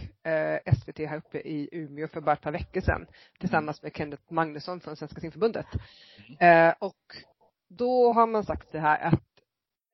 [0.78, 3.06] SVT här uppe i Umeå för bara ett par veckor sedan
[3.38, 5.66] tillsammans med Kenneth Magnusson från Svenska simförbundet.
[6.40, 6.74] Mm.
[6.78, 7.02] Och
[7.68, 9.33] då har man sagt så här att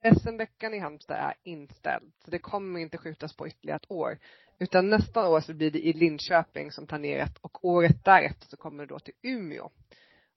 [0.02, 4.18] SM-veckan i Halmstad är inställd, så det kommer inte skjutas på ytterligare ett år.
[4.58, 8.86] Utan nästa år så blir det i Linköping som planerat och året därefter så kommer
[8.86, 9.70] det då till Umeå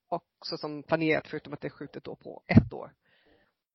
[0.10, 2.91] också som planerat förutom att det är skjutet då på ett år.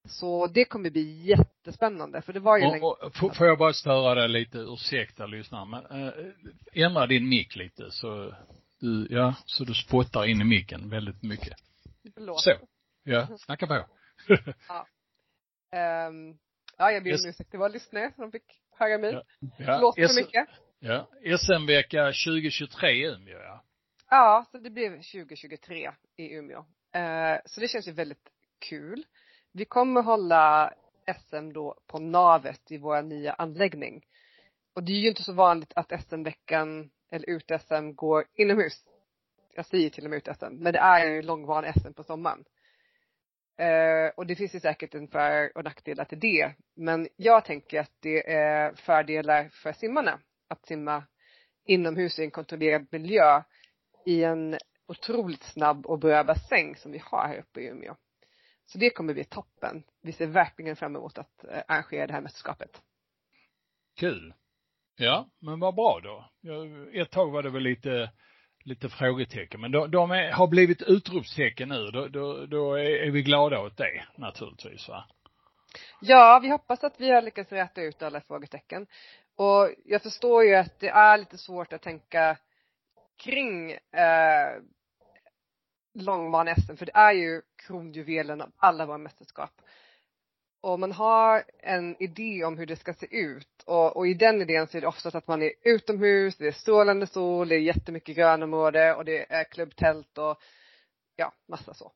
[0.04, 3.72] Så det kommer bli jättespännande för det var ju och, länge och, Får jag bara
[3.72, 6.12] störa dig lite, ursäkta lyssnaren men äh,
[6.72, 8.34] ändra din mick lite så
[8.80, 11.56] du, ja, så du spottar in i micken väldigt mycket.
[12.14, 12.40] Förlåt.
[12.40, 12.52] Så.
[13.04, 13.74] Ja, snacka på.
[14.68, 14.86] ja.
[15.72, 16.38] Um,
[16.78, 19.12] ja, jag ber om ursäkt till våra lyssnare som fick höra mig.
[19.12, 19.22] Ja.
[19.40, 19.64] ja.
[19.66, 20.48] Förlåt för mycket.
[20.78, 21.08] Ja.
[21.38, 23.64] SM-vecka 2023 i Umeå, ja.
[24.10, 26.64] Ja, så det blev 2023 i Umeå.
[26.92, 28.28] Eh, så det känns ju väldigt
[28.58, 29.04] kul.
[29.52, 30.74] Vi kommer hålla
[31.16, 34.04] SM då på navet i vår nya anläggning.
[34.74, 38.84] Och det är ju inte så vanligt att SM-veckan eller ut-SM går inomhus.
[39.54, 42.44] Jag säger till och med ut-SM, men det är ju långvan SM på sommaren.
[43.58, 46.52] Eh, och det finns ju säkert en för och nackdelar till det.
[46.76, 51.04] Men jag tänker att det är fördelar för simmarna att simma
[51.64, 53.42] inomhus i en kontrollerad miljö
[54.06, 57.96] i en otroligt snabb och bra bassäng som vi har här uppe i Umeå.
[58.66, 59.84] Så det kommer bli toppen.
[60.02, 62.82] Vi ser verkligen fram emot att eh, arrangera det här mästerskapet.
[63.96, 64.34] Kul.
[64.96, 66.30] Ja, men vad bra då.
[67.00, 68.10] Ett tag var det väl lite,
[68.68, 71.90] lite frågetecken, men de, de är, har blivit utropstecken nu.
[71.90, 75.04] Då, då, då är, vi glada åt det naturligtvis va?
[76.00, 78.86] Ja, vi hoppas att vi har lyckats rätta ut alla frågetecken.
[79.36, 82.36] Och jag förstår ju att det är lite svårt att tänka
[83.16, 84.58] kring eh,
[85.94, 89.50] långbane-SM för det är ju kronjuvelen av alla våra mästerskap.
[90.60, 94.42] Och man har en idé om hur det ska se ut och, och i den
[94.42, 97.60] idén så är det oftast att man är utomhus, det är strålande sol, det är
[97.60, 100.42] jättemycket grönområde och det är klubbtält och
[101.16, 101.92] ja, massa så.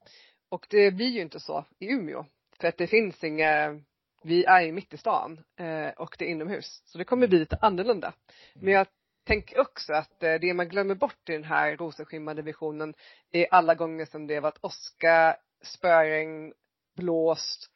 [0.48, 2.24] Och det blir ju inte så i Umeå.
[2.60, 3.80] För att det finns inga,
[4.22, 6.82] vi är ju mitt i stan eh, och det är inomhus.
[6.84, 8.12] Så det kommer bli lite annorlunda.
[8.54, 8.86] Men jag
[9.26, 12.94] tänker också att eh, det man glömmer bort i den här rosenskimmade visionen
[13.30, 16.52] är alla gånger som det varit åska, spöregn,
[16.96, 17.71] blåst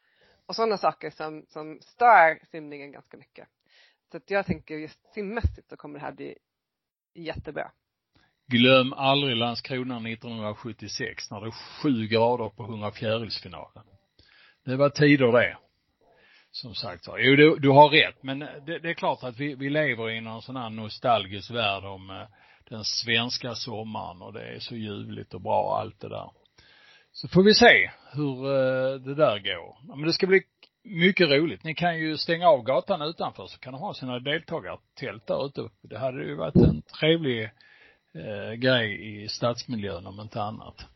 [0.46, 3.48] och sådana saker som, som stör simningen ganska mycket.
[4.10, 6.34] Så att jag tänker just simmässigt så kommer det här bli
[7.14, 7.70] jättebra.
[8.48, 13.84] Glöm aldrig Landskrona 1976 när det är sju grader på 100 fjärilsfinalen.
[14.64, 15.56] Det var tider det
[16.50, 17.18] som sagt var.
[17.18, 20.20] Jo, du, du har rätt, men det, det, är klart att vi, vi lever i
[20.20, 22.26] någon sån här nostalgisk värld om eh,
[22.68, 26.30] den svenska sommaren och det är så ljuvligt och bra allt det där.
[27.16, 29.96] Så får vi se hur eh, det där går.
[29.96, 30.42] Men det ska bli
[30.84, 31.64] mycket roligt.
[31.64, 35.68] Ni kan ju stänga av gatan utanför så kan de ha sina deltagartält där ute.
[35.82, 37.44] Det hade ju varit en trevlig
[38.14, 40.86] eh, grej i stadsmiljön om inte annat.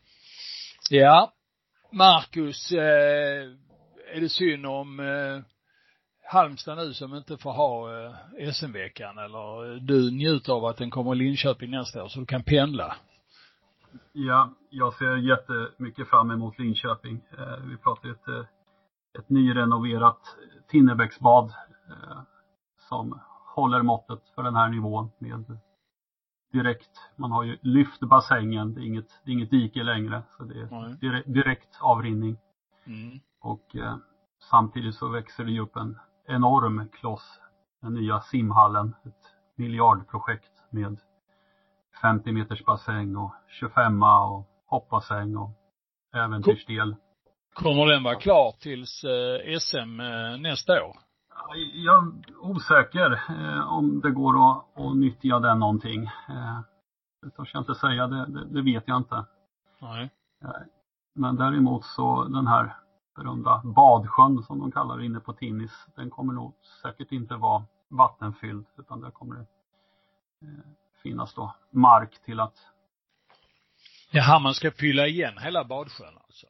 [0.89, 1.33] Ja,
[1.91, 3.51] Marcus, eh,
[4.15, 5.43] är det synd om eh,
[6.23, 8.03] Halmstad nu som inte får ha
[8.37, 12.19] eh, SM-veckan eller eh, du njuter av att den kommer i Linköping nästa år så
[12.19, 12.95] du kan pendla?
[14.11, 17.21] Ja, jag ser jättemycket fram emot Linköping.
[17.37, 18.45] Eh, vi pratar ett, eh,
[19.19, 21.53] ett nyrenoverat Tinnebäcksbad
[21.87, 22.21] eh,
[22.89, 23.19] som
[23.55, 25.57] håller måttet för den här nivån med
[26.51, 30.43] direkt, man har ju lyft bassängen, det är inget, det är inget dike längre, så
[30.43, 32.37] det är direkt, direkt avrinning.
[32.85, 33.19] Mm.
[33.41, 33.97] Och eh,
[34.49, 37.39] samtidigt så växer det ju upp en enorm kloss,
[37.81, 40.99] den nya simhallen, ett miljardprojekt med
[42.01, 45.49] 50 meters bassäng och 25 och hoppbassäng och
[46.15, 46.95] äventyrsdel.
[47.53, 50.95] Kommer den vara klar tills eh, SM eh, nästa år?
[51.73, 52.11] Jag är
[52.41, 56.09] osäker eh, om det går att, att nyttja den någonting.
[57.21, 59.25] Det törs jag inte säga, det, det, det, vet jag inte.
[59.81, 60.09] Nej.
[61.15, 62.75] Men däremot så den här
[63.15, 67.65] berömda badsjön som de kallar det inne på Tinnis, den kommer nog säkert inte vara
[67.89, 69.45] vattenfylld utan där kommer det
[71.03, 72.55] finnas då mark till att
[74.11, 76.47] Jaha, man ska fylla igen hela badsjön alltså?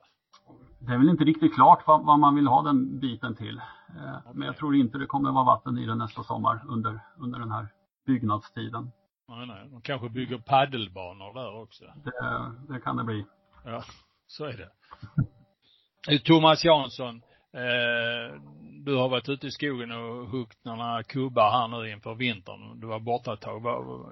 [0.80, 3.58] Det är väl inte riktigt klart vad, vad man vill ha den biten till.
[3.58, 7.40] Eh, men jag tror inte det kommer vara vatten i den nästa sommar under, under
[7.40, 7.68] den här
[8.06, 8.92] byggnadstiden.
[9.28, 9.70] Nej, nej.
[9.72, 11.86] De kanske bygger paddelbanor där också.
[12.04, 13.26] Det, det kan det bli.
[13.66, 13.84] Ja,
[14.28, 16.20] så är det.
[16.26, 17.22] Thomas Jansson,
[17.54, 18.42] eh,
[18.86, 22.80] du har varit ute i skogen och huggit några kubbar här nu inför vintern.
[22.80, 23.64] Du var borta ett tag.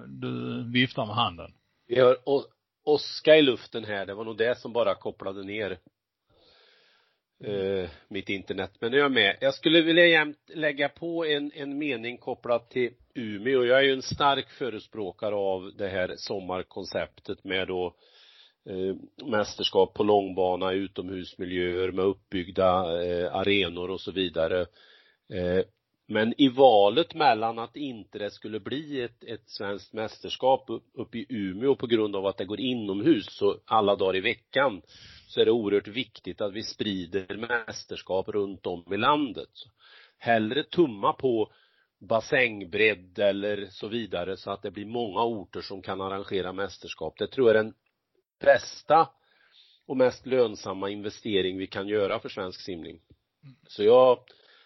[0.08, 1.52] Du viftar med handen.
[1.86, 2.16] Vi har
[2.84, 4.06] åska i luften här.
[4.06, 5.78] Det var nog det som bara kopplade ner
[7.44, 8.70] eh, mitt internet.
[8.80, 9.36] Men nu är jag med.
[9.40, 13.64] Jag skulle vilja jämt lägga på en, en mening kopplat till Umeå.
[13.64, 17.94] Jag är ju en stark förespråkare av det här sommarkonceptet med då
[18.68, 24.60] eh, mästerskap på långbana, utomhusmiljöer med uppbyggda eh, arenor och så vidare.
[25.32, 25.64] Eh,
[26.12, 31.26] men i valet mellan att inte det skulle bli ett, ett svenskt mästerskap uppe i
[31.28, 34.82] Umeå på grund av att det går inomhus så alla dagar i veckan
[35.28, 39.50] så är det oerhört viktigt att vi sprider mästerskap runt om i landet.
[40.18, 41.52] Hellre tumma på
[42.00, 47.18] bassängbredd eller så vidare så att det blir många orter som kan arrangera mästerskap.
[47.18, 47.74] Det tror jag är den
[48.40, 49.08] bästa
[49.86, 53.00] och mest lönsamma investering vi kan göra för svensk simning.
[53.68, 54.18] Så jag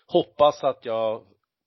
[0.07, 1.23] hoppas att jag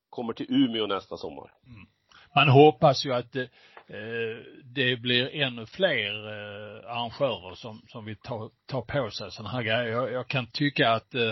[0.09, 1.53] kommer till Umeå nästa sommar.
[1.65, 1.87] Mm.
[2.35, 3.43] Man hoppas ju att det,
[3.87, 9.49] eh, det blir ännu fler eh, arrangörer som, som vill ta, ta på sig sådana
[9.49, 9.87] här grejer.
[9.87, 11.29] Jag, jag kan tycka att eh,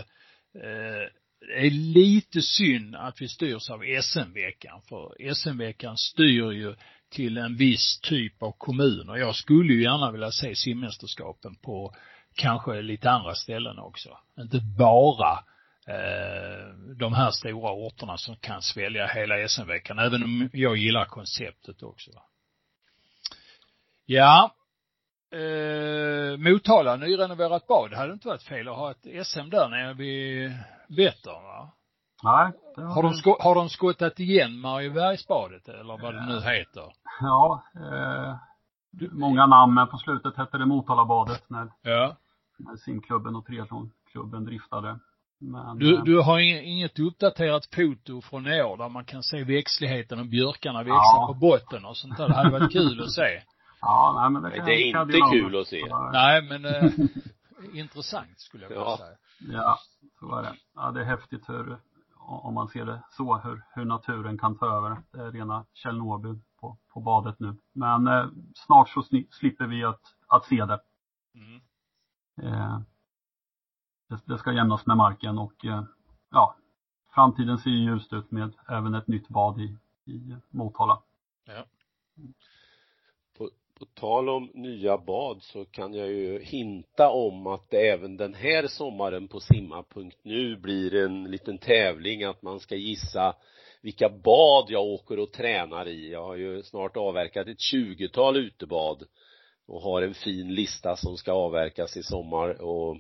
[0.64, 1.10] eh
[1.48, 6.76] det är lite synd att vi styrs av SM-veckan, för SM-veckan styr ju
[7.16, 9.16] till en viss typ av kommuner.
[9.16, 11.96] Jag skulle ju gärna vilja se simmästerskapen på
[12.36, 14.18] kanske lite andra ställen också.
[14.40, 15.40] Inte bara
[15.88, 21.84] Eh, de här stora orterna som kan svälja hela SM-veckan, även om jag gillar konceptet
[21.84, 22.12] också.
[24.06, 24.56] Ja,
[25.32, 27.92] eh, Motala, nyrenoverat bad.
[27.92, 30.54] Det hade inte varit fel att ha ett SM där nere vid
[30.88, 31.72] Vättern va?
[32.26, 32.52] Nej.
[32.88, 36.94] Har de, sko- har de skottat igen Mariebergsbadet eller vad det nu heter?
[37.22, 38.36] Ja, eh,
[39.12, 42.16] många namn men på slutet hette det Motalabadet när, ja.
[42.58, 45.00] när simklubben och triathlonklubben driftade.
[45.40, 49.44] Men, du, eh, du har inget uppdaterat foto från i år där man kan se
[49.44, 51.28] växtligheten och björkarna växa ja.
[51.28, 52.28] på botten och sånt där.
[52.28, 53.42] Det hade varit kul att se.
[53.82, 55.82] Ja, nej men det, det är inte kul att se.
[56.12, 56.92] Nej, men eh,
[57.80, 58.98] intressant skulle jag vilja ja.
[58.98, 59.18] säga.
[59.60, 59.80] Ja,
[60.20, 60.54] så är det.
[60.76, 61.78] Ja, det är häftigt hur,
[62.28, 64.98] om man ser det så, hur, hur naturen kan ta över.
[65.12, 67.56] Det är rena Tjernobyl på, på badet nu.
[67.74, 70.80] Men eh, snart så slipper vi att, att se det.
[71.34, 71.62] Mm.
[72.42, 72.80] Eh,
[74.10, 75.84] det, det ska jämnas med marken och eh,
[76.30, 76.56] ja,
[77.14, 81.02] framtiden ser ljust ut med även ett nytt bad i, i Motala.
[81.46, 81.66] Ja.
[83.80, 88.68] På, tal om nya bad så kan jag ju hinta om att även den här
[88.68, 93.36] sommaren på simma.nu blir en liten tävling att man ska gissa
[93.82, 96.12] vilka bad jag åker och tränar i.
[96.12, 99.04] Jag har ju snart avverkat ett tjugotal utebad
[99.68, 102.98] och har en fin lista som ska avverkas i sommar och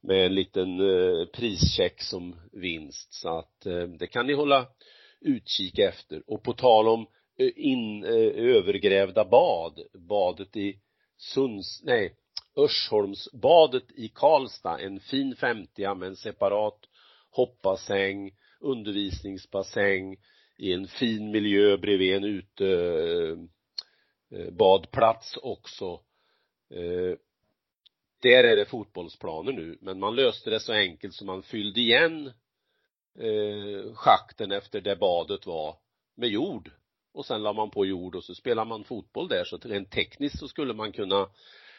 [0.00, 4.66] med en liten eh, prischeck som vinst så att eh, det kan ni hålla
[5.20, 7.06] utkik efter och på tal om
[7.38, 10.80] Eh, in, eh, övergrävda bad, badet i
[11.16, 12.14] Sunds, nej,
[12.56, 16.80] Örsholmsbadet i Karlstad, en fin 50 med en separat
[17.30, 18.30] hoppbassäng,
[18.60, 20.16] undervisningsbassäng
[20.58, 23.38] i en fin miljö bredvid en ute eh,
[24.38, 26.00] eh, badplats också.
[26.70, 27.18] Eh,
[28.22, 32.32] där är det fotbollsplaner nu, men man löste det så enkelt som man fyllde igen
[33.18, 35.76] eh, schakten efter där badet var
[36.14, 36.70] med jord.
[37.16, 40.38] Och sen la man på jord och så spelar man fotboll där så rent tekniskt
[40.38, 41.28] så skulle man kunna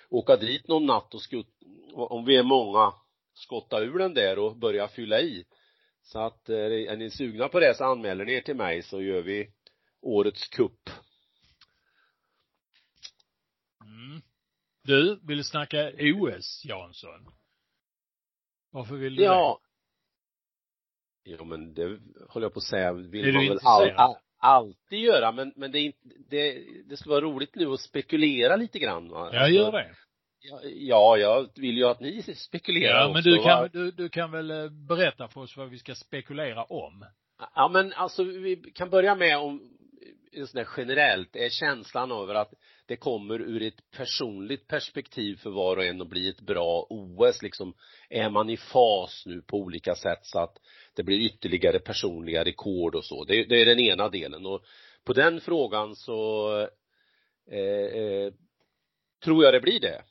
[0.09, 1.47] åka dit någon natt och skut,
[1.93, 2.93] om vi är många,
[3.33, 5.45] skotta ur den där och börja fylla i.
[6.01, 9.01] Så att eh, är ni sugna på det så anmäler ni er till mig så
[9.01, 9.51] gör vi
[10.01, 10.89] årets kupp.
[13.81, 14.21] Mm.
[14.83, 17.31] Du, vill snacka OS, Jansson?
[18.71, 19.61] Varför vill du Ja.
[21.23, 24.99] Ja men det håller jag på att säga, vill Är man väl all, all, alltid
[24.99, 25.91] göra men, men det
[26.29, 29.29] det, det skulle vara roligt nu att spekulera lite grann va?
[29.33, 29.89] Jag gör det.
[30.39, 33.43] Ja, ja, jag vill ju att ni spekulerar Ja, men också, du va?
[33.43, 37.05] kan, du, du kan väl eh, berätta för oss vad vi ska spekulera om?
[37.55, 39.77] Ja men alltså vi kan börja med om
[40.31, 42.53] en sån där generellt, är känslan över att
[42.87, 47.41] det kommer ur ett personligt perspektiv för var och en att bli ett bra OS
[47.41, 47.73] liksom,
[48.09, 50.57] är man i fas nu på olika sätt så att
[50.93, 53.23] det blir ytterligare personliga rekord och så.
[53.23, 54.65] Det, det är den ena delen och
[55.03, 56.51] på den frågan så
[57.51, 58.33] eh, eh,
[59.23, 60.01] tror jag det blir det.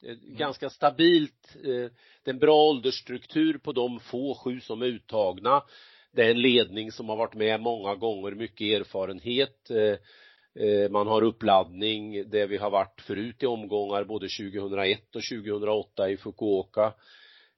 [0.00, 1.90] Det är Ganska stabilt, eh,
[2.22, 5.62] det är en bra åldersstruktur på de få sju som är uttagna.
[6.12, 9.70] Det är en ledning som har varit med många gånger, mycket erfarenhet.
[10.54, 16.10] Eh, Man har uppladdning där vi har varit förut i omgångar både 2001 och 2008
[16.10, 16.84] i Fukuoka.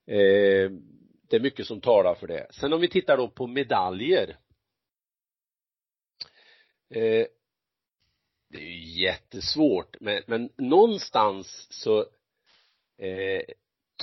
[0.07, 0.71] Eh,
[1.29, 2.47] Det är mycket som talar för det.
[2.51, 4.37] Sen om vi tittar då på medaljer.
[6.89, 7.25] Eh,
[8.49, 11.99] Det är ju jättesvårt men, men någonstans så
[12.97, 13.43] eh,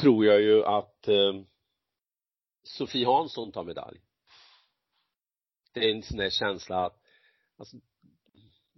[0.00, 1.34] tror jag ju att eh,
[2.62, 4.00] Sofie Hansson tar medalj.
[5.72, 7.00] Det är en sån där känsla att
[7.58, 7.76] alltså,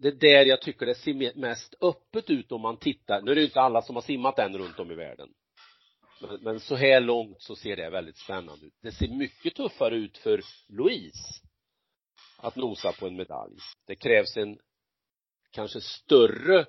[0.02, 3.34] det är där jag tycker det ser mest öppet ut om man tittar, nu är
[3.34, 5.28] det ju inte alla som har simmat än runt om i världen
[6.22, 8.74] men, men så här långt så ser det väldigt spännande ut.
[8.80, 11.42] Det ser mycket tuffare ut för Louise
[12.36, 13.56] att nosa på en medalj.
[13.86, 14.58] Det krävs en
[15.50, 16.66] kanske större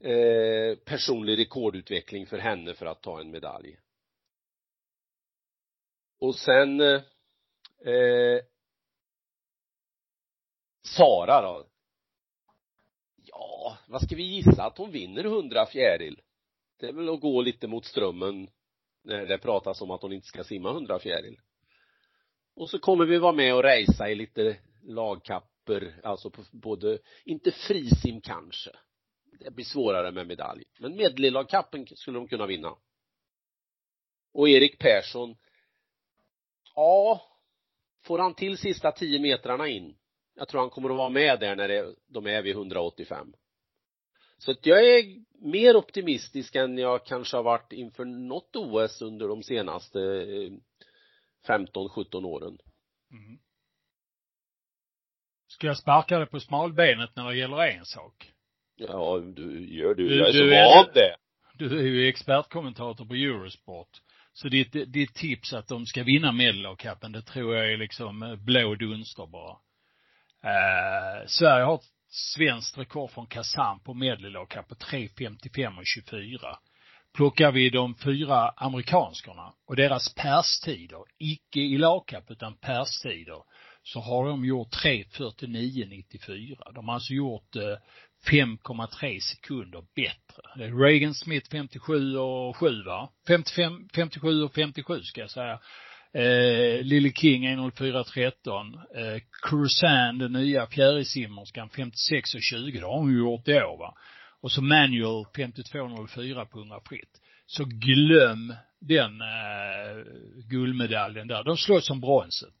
[0.00, 3.78] eh, personlig rekordutveckling för henne för att ta en medalj.
[6.18, 7.02] Och sen eh,
[7.94, 8.40] eh
[10.82, 11.69] Sara då?
[13.40, 16.20] Ja, vad ska vi gissa att hon vinner 100 fjäril?
[16.78, 18.50] Det är väl att gå lite mot strömmen
[19.04, 21.40] när det pratas om att hon inte ska simma 100 fjäril.
[22.54, 27.50] Och så kommer vi vara med och racea i lite lagkapper, alltså på både, inte
[27.50, 28.70] frisim kanske.
[29.38, 30.64] Det blir svårare med medalj.
[30.78, 32.76] Men medellagkappen skulle de kunna vinna.
[34.32, 35.36] Och Erik Persson,
[36.74, 37.22] ja,
[38.02, 39.96] får han till sista tio metrarna in,
[40.40, 43.32] jag tror han kommer att vara med där när det, de är vid 185.
[44.38, 45.04] Så att jag är
[45.40, 49.98] mer optimistisk än jag kanske har varit inför något OS under de senaste
[51.46, 52.58] 15-17 åren.
[53.12, 53.38] Mm.
[55.48, 58.32] Ska jag sparka dig på smalbenet när det gäller en sak?
[58.76, 60.08] Ja, du gör du.
[60.08, 61.16] Du- Jag är så du är- van det.
[61.54, 63.88] Du är ju expertkommentator på Eurosport.
[64.32, 68.36] Så ditt, ditt tips att de ska vinna Medelhavskappen, det tror jag är liksom eh,
[68.36, 69.56] blå dunster bara.
[70.44, 76.58] Eh, Sverige har ett svenskt rekord från Kazan på Medelhavskapp på 3.55 och 24.
[77.14, 83.42] Plockar vi de fyra amerikanskorna och deras perstider, icke i lagkapp utan perstider,
[83.82, 86.72] så har de gjort 3.49,94.
[86.74, 87.76] De har alltså gjort eh,
[88.30, 90.42] 5,3 sekunder bättre.
[90.56, 93.10] Det är Reagan Smith 57 och 7 va?
[93.28, 95.60] 55, 57 och 57 ska jag säga.
[96.12, 98.74] Eh, Lily King 1.04.13.
[98.96, 102.78] Eh, Cruzan, den nya fjärilsimmerskan 56 och 20.
[102.80, 103.94] Det har hon ju gjort i år va.
[104.40, 107.20] Och så Manual 52.04 på 100 fritt.
[107.46, 110.04] Så glöm den eh,
[110.50, 111.44] guldmedaljen där.
[111.44, 112.54] De slåss om bronset.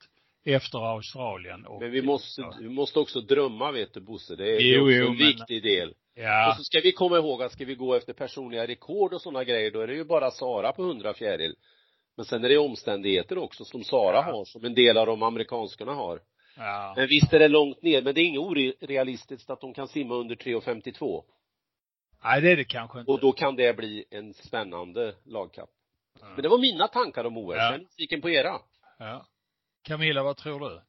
[0.44, 4.36] Efter Australien och Men vi måste, vi måste också drömma vet du Bosse.
[4.36, 5.94] Det är, Jo, det är också jo, en men- viktig del.
[6.14, 6.50] Ja.
[6.50, 9.44] Och så ska vi komma ihåg att ska vi gå efter personliga rekord och sådana
[9.44, 11.54] grejer, då är det ju bara Sara på 100 fjäril.
[12.20, 14.22] Men sen är det omständigheter också som Sara Ja.
[14.22, 16.20] har, som en del av de amerikanskarna har.
[16.56, 16.94] Ja.
[16.96, 20.14] Men visst är det långt ner, men det är inget orealistiskt att de kan simma
[20.14, 21.24] under 3.52.
[22.24, 23.12] Nej, det är det kanske inte.
[23.12, 25.70] Och då kan det bli en spännande lagkapp.
[26.20, 26.26] Ja.
[26.28, 27.54] Men det var mina tankar om OS.
[27.56, 27.64] Ja.
[27.64, 28.60] Jag är nyfiken på era.
[28.98, 29.26] Ja.
[29.82, 30.80] Camilla, vad tror du?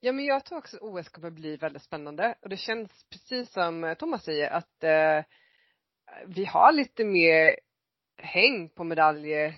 [0.00, 3.52] Ja men jag tror också att OS kommer bli väldigt spännande och det känns precis
[3.52, 5.24] som Thomas säger att eh,
[6.26, 7.56] vi har lite mer
[8.16, 9.54] häng på medaljer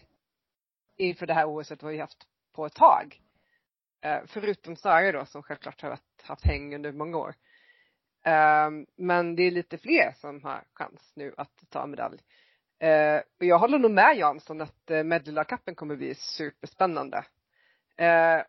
[0.97, 3.21] inför det här OSet vad vi haft på ett tag.
[4.01, 7.35] Eh, förutom Sara då som självklart har haft häng under många år.
[8.25, 12.19] Eh, men det är lite fler som har chans nu att ta medalj.
[12.79, 17.25] Eh, och jag håller nog med Jansson att eh, Medleycupen kommer bli superspännande.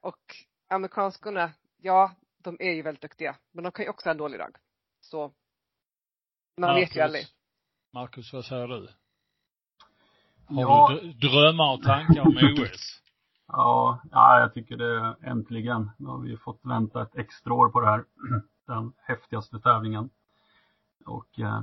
[0.02, 0.36] Och
[0.68, 3.36] amerikanskorna, ja, de är ju väldigt duktiga.
[3.52, 4.58] Men de kan ju också ha en dålig dag.
[5.00, 5.34] Så
[6.58, 7.26] man vet ju aldrig.
[7.94, 8.90] Marcus, vad säger du?
[10.50, 10.90] Har Ja.
[10.92, 12.28] du dr- drömmar och tankar om
[12.64, 13.02] OS?
[13.48, 15.92] Ja, ja, jag tycker det äntligen.
[15.98, 18.06] Nu har vi fått vänta ett extra år på det här.
[18.68, 20.10] Den häftigaste tävlingen.
[21.06, 21.62] Och eh,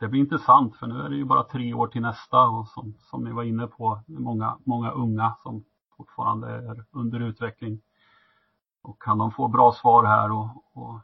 [0.00, 2.94] det blir intressant för nu är det ju bara tre år till nästa och som,
[3.00, 5.64] som ni var inne på, många, många unga som
[5.96, 7.80] fortfarande är under utveckling.
[8.82, 11.00] Och kan de få bra svar här och, och,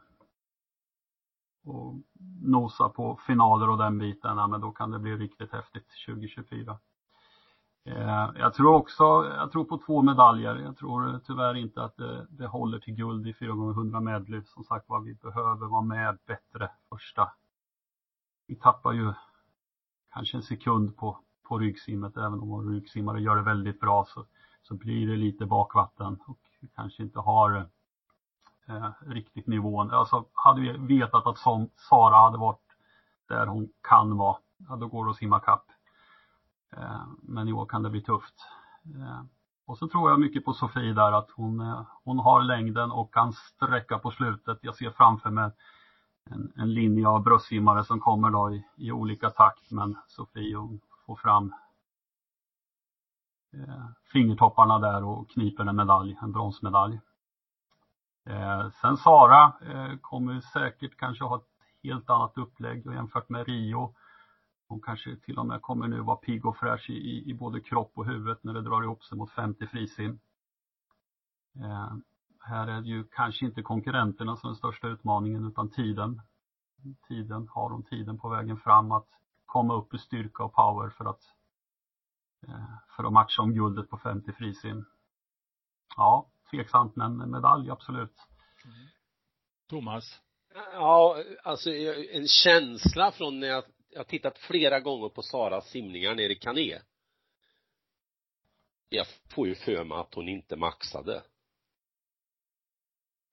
[1.65, 1.93] och
[2.41, 6.77] nosa på finaler och den biten, ja, men då kan det bli riktigt häftigt 2024.
[7.87, 9.03] Eh, jag tror också,
[9.37, 10.55] jag tror på två medaljer.
[10.55, 14.41] Jag tror tyvärr inte att det, det håller till guld i 4x100 medley.
[14.45, 17.31] Som sagt var, vi behöver vara med bättre första.
[18.47, 19.13] Vi tappar ju
[20.13, 22.17] kanske en sekund på, på ryggsimmet.
[22.17, 24.25] Även om vår ryggsimmare gör det väldigt bra så,
[24.61, 27.69] så blir det lite bakvatten och vi kanske inte har
[28.67, 29.91] eh, riktigt nivån.
[29.91, 32.77] Alltså hade vi vetat att som Sara hade varit
[33.27, 34.37] där hon kan vara,
[34.69, 35.65] ja, då går det att simma kapp.
[36.77, 38.35] Eh, men i år kan det bli tufft.
[38.95, 39.21] Eh,
[39.65, 43.13] och så tror jag mycket på Sofie där att hon, eh, hon har längden och
[43.13, 44.59] kan sträcka på slutet.
[44.61, 45.51] Jag ser framför mig
[46.29, 50.79] en, en linje av bröstsimmare som kommer då i, i olika takt men Sofie hon
[51.05, 51.53] får fram
[53.53, 56.99] eh, fingertopparna där och kniper en medalj, en bronsmedalj.
[58.25, 61.49] Eh, sen Sara eh, kommer säkert kanske ha ett
[61.83, 63.95] helt annat upplägg jämfört med Rio
[64.67, 67.61] hon kanske till och med kommer nu vara pigg och fräsch i, i, i både
[67.61, 70.19] kropp och huvudet när det drar ihop sig mot 50 frisim.
[71.55, 71.93] Eh,
[72.39, 76.21] här är det ju kanske inte konkurrenterna som är den största utmaningen utan tiden.
[77.07, 79.07] Tiden, har hon tiden på vägen fram att
[79.45, 81.21] komma upp i styrka och power för att
[82.47, 84.85] eh, för att matcha om guldet på 50 frisim.
[85.97, 88.15] Ja, tveksamt men medalj absolut.
[89.69, 90.21] Thomas?
[90.73, 91.69] Ja, alltså
[92.13, 93.63] en känsla från när jag,
[93.95, 96.79] jag har tittat flera gånger på Saras simningar nere i Kané.
[98.89, 101.23] Jag får ju för mig att hon inte maxade.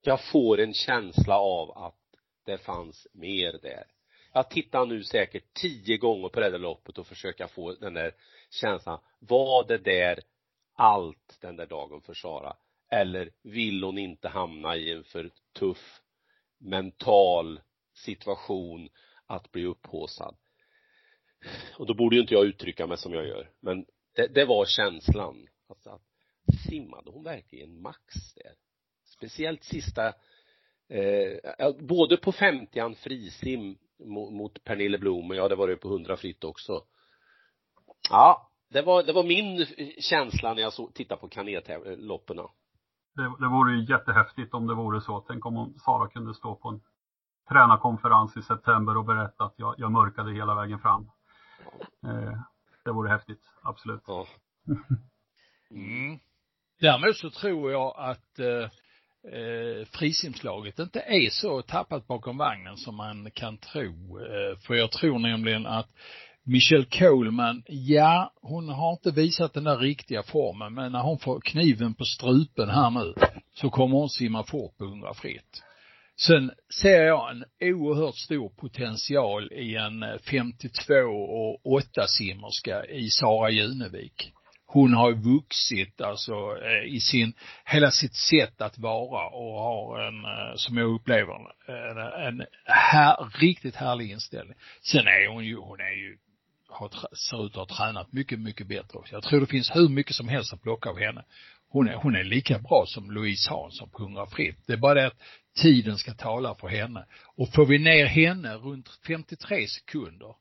[0.00, 3.84] Jag får en känsla av att det fanns mer där.
[4.32, 8.14] Jag tittar nu säkert tio gånger på det där loppet och försöker få den där
[8.50, 9.00] känslan.
[9.18, 10.20] Var det där
[10.74, 12.56] allt den där dagen för Sara?
[12.90, 16.02] Eller vill hon inte hamna i en för tuff
[16.58, 17.60] mental
[17.94, 18.88] situation
[19.26, 20.36] att bli upphaussad.
[21.78, 23.50] Och då borde ju inte jag uttrycka mig som jag gör.
[23.60, 25.48] Men det, det var känslan.
[25.68, 26.02] Alltså att
[26.68, 28.52] simmade hon verkligen max där?
[29.04, 30.06] Speciellt sista,
[30.88, 35.88] eh, både på 50 frisim mot, mot Pernille Blom, och ja det var det på
[35.88, 36.84] 100 fritt också.
[38.10, 39.66] Ja, det var, det var min
[39.98, 42.36] känsla när jag så, tittade på kanetloppen.
[43.14, 45.20] Det, det vore ju jättehäftigt om det vore så.
[45.20, 46.80] Tänk om Sara kunde stå på en
[47.48, 51.10] tränarkonferens i september och berätta att jag, jag mörkade hela vägen fram.
[52.06, 52.38] Eh,
[52.84, 54.02] det vore häftigt, absolut.
[54.06, 54.26] Ja.
[55.74, 56.18] Mm.
[56.80, 58.68] Däremot så tror jag att eh,
[59.32, 64.20] eh, frisimslaget inte är så tappat bakom vagnen som man kan tro.
[64.20, 65.88] Eh, för jag tror nämligen att
[66.44, 71.40] Michelle Coleman, ja, hon har inte visat den där riktiga formen, men när hon får
[71.40, 73.14] kniven på strupen här nu
[73.54, 75.62] så kommer hon simma fort på 100 fritt.
[76.20, 76.50] Sen
[76.82, 83.50] ser jag en oerhört stor potential i en eh, 52 och 8 simmerska i Sara
[83.50, 84.32] Junevik.
[84.66, 87.32] Hon har vuxit alltså eh, i sin,
[87.64, 91.34] hela sitt sätt att vara och har en, eh, som jag upplever
[91.68, 94.56] en, en här, riktigt härlig inställning.
[94.82, 96.18] Sen är hon ju, hon är ju
[96.68, 99.14] har, ser ut att ha tränat mycket, mycket bättre också.
[99.14, 101.24] Jag tror det finns hur mycket som helst att plocka av henne.
[101.68, 104.58] Hon är, hon är lika bra som Louise Hansson på 100 fritt.
[104.66, 105.22] Det är bara det att
[105.54, 107.06] tiden ska tala för henne.
[107.36, 110.34] Och får vi ner henne runt 53 sekunder,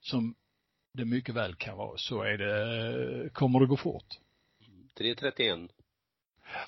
[0.00, 0.34] som
[0.94, 4.06] det mycket väl kan vara, så är det, kommer det gå fort.
[4.98, 5.68] 3.31.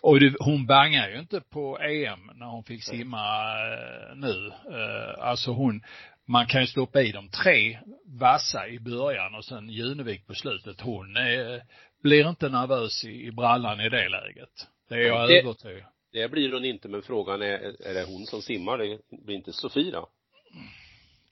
[0.00, 4.46] Och det, hon bangar ju inte på EM när hon fick simma eh, nu.
[4.48, 5.82] Eh, alltså hon,
[6.26, 10.80] man kan ju stoppa i dem tre vassa i början och sen Junevik på slutet.
[10.80, 11.62] Hon är,
[12.02, 14.68] blir inte nervös i, i brallan i det läget.
[14.88, 18.26] Det är jag Det- övertygad Det blir hon inte, men frågan är, är det hon
[18.26, 18.78] som simmar?
[18.78, 20.08] Det blir inte Sofie då?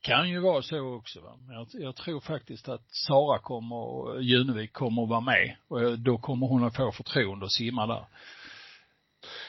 [0.01, 1.39] kan ju vara så också va.
[1.49, 5.57] Jag, jag tror faktiskt att Sara kommer, och Junevik kommer att vara med.
[5.68, 8.05] Och då kommer hon att få förtroende att simma där.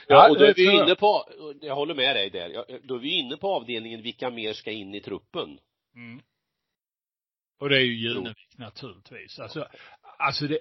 [0.07, 1.25] Ja, och då är vi inne på,
[1.61, 4.95] jag håller med dig där, då är vi inne på avdelningen vilka mer ska in
[4.95, 5.59] i truppen.
[5.95, 6.21] Mm.
[7.59, 9.39] Och det är ju Junevik naturligtvis.
[9.39, 9.67] Alltså,
[10.17, 10.59] alltså det,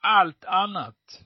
[0.00, 1.24] allt annat,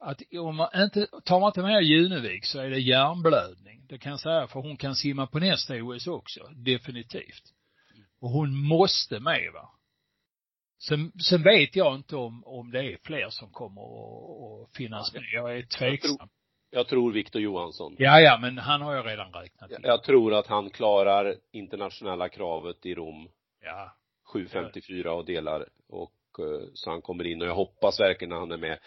[0.00, 3.86] att om man inte, tar man inte med Junevik så är det hjärnblödning.
[3.88, 7.42] Det kan jag säga, för hon kan simma på nästa OS också, definitivt.
[8.20, 9.70] Och hon måste med va.
[10.80, 15.22] Sen, sen vet jag inte om, om det är fler som kommer att, finnas med.
[15.32, 16.28] Jag är tveksam.
[16.70, 17.96] Jag tror Viktor Johansson.
[17.98, 22.28] Ja, ja, men han har jag redan räknat Jag, jag tror att han klarar internationella
[22.28, 23.28] kravet i Rom
[23.60, 23.96] Ja.
[24.34, 28.52] 7.54 och delar och eh, så han kommer in och jag hoppas verkligen när han
[28.52, 28.78] är med.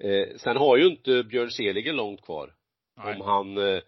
[0.00, 2.54] Eh, sen har ju inte Björn Seliger långt kvar.
[2.96, 3.14] Nej.
[3.14, 3.80] Om han, eh,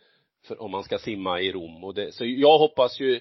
[0.47, 3.15] för, om han ska simma i Rom och det, så jag hoppas ju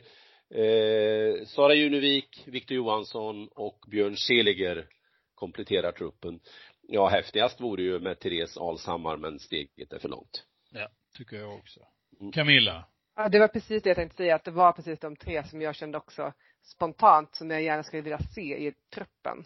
[0.49, 4.87] eh, Sara Junevik, Viktor Johansson och Björn Seliger
[5.35, 6.39] kompletterar truppen.
[6.81, 10.45] Ja, häftigast vore ju med Therese Alshammar men steget är för långt.
[10.71, 10.87] Ja,
[11.17, 11.79] tycker jag också.
[12.19, 12.31] Mm.
[12.31, 12.85] Camilla.
[13.15, 15.61] Ja, det var precis det jag tänkte säga, att det var precis de tre som
[15.61, 16.33] jag kände också
[16.63, 19.45] spontant som jag gärna skulle vilja se i truppen.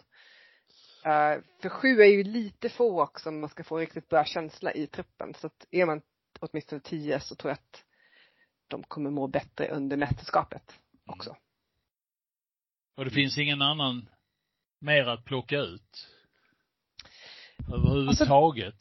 [1.06, 4.72] Eh, för sju är ju lite få också om man ska få riktigt bra känsla
[4.72, 5.34] i truppen.
[5.34, 6.02] Så att är man
[6.40, 7.84] åtminstone tio så tror jag att
[8.68, 11.36] de kommer må bättre under mästerskapet också.
[12.96, 14.08] Och det finns ingen annan
[14.78, 16.08] mer att plocka ut?
[17.72, 18.76] Överhuvudtaget?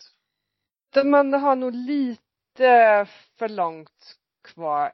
[0.93, 3.07] De andra har nog lite
[3.37, 4.91] för långt kvar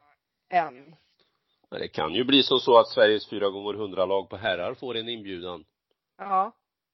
[0.50, 0.96] än.
[1.70, 4.74] Men det kan ju bli så, så att Sveriges 4 gånger 100 lag på herrar
[4.74, 5.66] får en inbjudan.
[6.18, 6.52] Ja,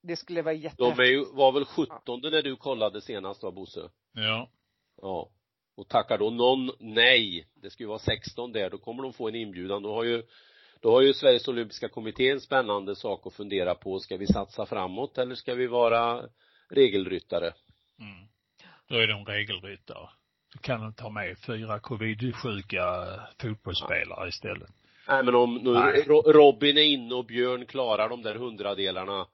[0.07, 0.99] det skulle vara De jättehäftigt.
[0.99, 3.89] är ju, var väl 17 när du kollade senast va Bosse?
[4.13, 4.49] Ja.
[5.01, 5.29] Ja.
[5.75, 9.27] Och tackar då någon nej, det ska ju vara 16 där, då kommer de få
[9.27, 9.83] en inbjudan.
[9.83, 10.23] Då har ju,
[10.81, 13.99] då har ju Sveriges Olympiska Kommitté en spännande sak att fundera på.
[13.99, 16.29] Ska vi satsa framåt eller ska vi vara
[16.69, 17.53] regelryttare?
[17.99, 18.27] Mm.
[18.87, 20.09] Då är de regelryttare.
[20.53, 22.83] Då kan de ta med fyra covid-sjuka
[23.41, 24.69] fotbollsspelare istället.
[25.07, 26.03] Nej men om nu Nej.
[26.25, 29.27] Robin är inne och Björn klarar de där hundradelarna,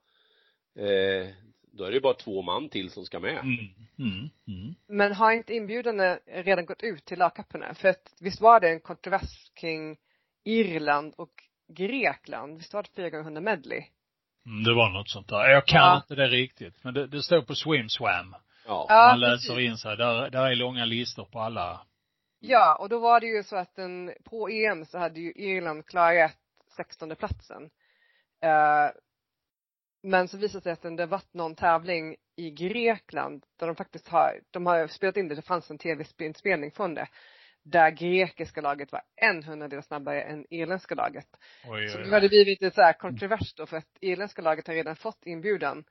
[0.76, 1.28] eh,
[1.72, 3.38] då är det ju bara två man till som ska med.
[3.38, 3.58] Mm.
[3.98, 4.30] Mm.
[4.48, 4.74] Mm.
[4.88, 7.74] Men har inte inbjudan redan gått ut till lagkapparna?
[7.74, 9.96] För att visst var det en kontrovers kring
[10.44, 11.30] Irland och
[11.68, 12.56] Grekland?
[12.58, 13.84] Visst var det 4 gånger 100 medley?
[14.46, 15.50] Mm, Det var något sånt där.
[15.50, 15.96] Jag kan Ja.
[15.96, 16.84] inte det riktigt.
[16.84, 18.34] Men det, det står på Swimswam.
[18.66, 18.86] Ja.
[18.88, 19.70] Ja, Man läser precis.
[19.70, 19.96] in sig.
[19.96, 21.86] Där, där är långa listor på alla.
[22.40, 25.86] Ja, och då var det ju så att den, på EM så hade ju Irland
[25.86, 26.36] klarat
[26.76, 27.70] 16 platsen.
[28.42, 28.90] Eh,
[30.04, 34.08] men så visade det sig att det varit någon tävling i Grekland där de faktiskt
[34.08, 37.06] har, de har spelat in det, det fanns en tv-inspelning från det.
[37.62, 41.26] Där grekiska laget var en hundradel snabbare än irländska laget.
[41.68, 44.42] Oj, Så oj, nu har det blivit lite så här kontrovers då för att irländska
[44.42, 45.84] laget har redan fått inbjudan.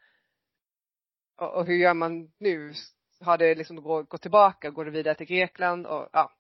[1.37, 2.73] Och, och hur gör man nu?
[3.21, 4.69] Har det liksom gå- gått tillbaka?
[4.69, 5.85] Går det vidare till Grekland?
[5.87, 6.31] Och ja.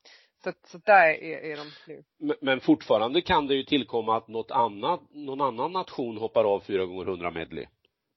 [0.43, 2.03] Så, så där är, är de nu.
[2.19, 6.59] Men- Men fortfarande kan det ju tillkomma att något annat, någon annan nation hoppar av
[6.59, 7.65] 4 gånger 100 medley.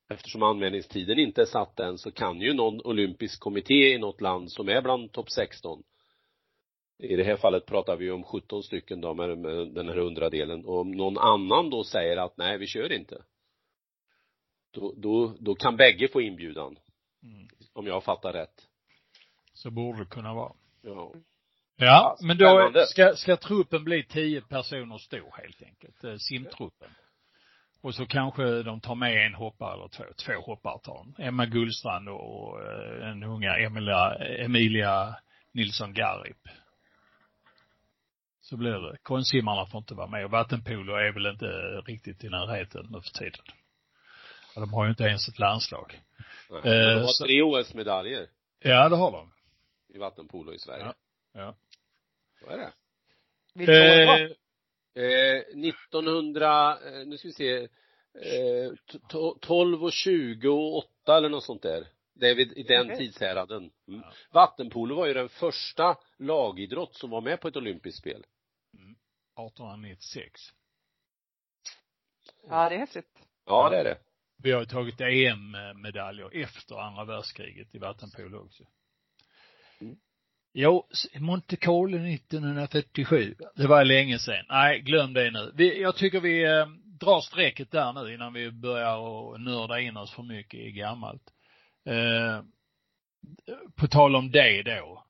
[0.09, 4.53] Eftersom anmälningstiden inte är satt än så kan ju någon olympisk kommitté i något land
[4.53, 5.83] som är bland topp 16
[6.99, 10.65] i det här fallet pratar vi om 17 stycken då med, med den här hundradelen
[10.65, 13.23] och om någon annan då säger att nej vi kör inte
[14.71, 16.79] då, då, då kan bägge få inbjudan
[17.23, 17.49] Mm.
[17.73, 18.69] om jag fattar rätt
[19.53, 20.53] Så borde det kunna vara.
[20.83, 21.13] ja
[21.77, 26.05] Ja, men då ska, ska truppen bli tio personer stor helt enkelt.
[26.05, 26.91] Eh, Simtruppen.
[27.83, 30.05] Och så kanske de tar med en hoppare eller två.
[30.17, 31.23] Två hoppare tar de.
[31.23, 34.15] Emma Gullstrand och eh, den unga Emilia,
[34.45, 35.17] Emilia
[35.53, 36.49] Nilsson Garip.
[38.41, 38.97] Så blir det.
[39.03, 41.47] Konstsimmarna får inte vara med och vattenpolo är väl inte
[41.87, 43.45] riktigt i närheten nu för tiden.
[44.55, 46.01] De har ju inte ens ett landslag.
[46.51, 46.59] nej.
[46.59, 48.27] Eh, de har så- tre OS-medaljer
[48.59, 49.33] Ja, det har de.
[49.95, 50.95] i vattenpolo i Sverige Ja.
[51.33, 51.55] Ja.
[52.47, 52.73] Så är det
[53.55, 54.25] Vilka år var det?
[54.25, 54.33] Eh,
[54.99, 61.17] Eh, 1900, eh, nu ska vi se, eh, t- to- 12 och 20 och 8
[61.17, 61.87] eller något sånt där.
[62.15, 62.97] Det är vid, i den Okej.
[62.99, 63.71] tidshäraden.
[63.89, 64.01] Mm.
[64.01, 64.13] Ja.
[64.31, 68.27] Vattenpolo var ju den första lagidrott som var med på ett olympiskt spel.
[69.37, 70.41] 1896.
[72.49, 73.19] Ja, det är häftigt.
[73.45, 73.99] Ja, det är det.
[74.43, 78.65] Vi har ju tagit EM-medaljer efter andra världskriget i vattenpolo också.
[79.81, 79.97] Mm.
[80.59, 80.87] Jo,
[81.19, 83.35] Monte Carlo 1947.
[83.55, 84.45] Det var länge sedan.
[84.49, 85.53] Nej, glöm det nu.
[85.55, 86.67] Vi, jag tycker vi eh,
[87.01, 91.23] drar strecket där nu innan vi börjar och nörda in oss för mycket i gammalt.
[91.85, 92.43] Eh,
[93.75, 95.05] på tal om det då.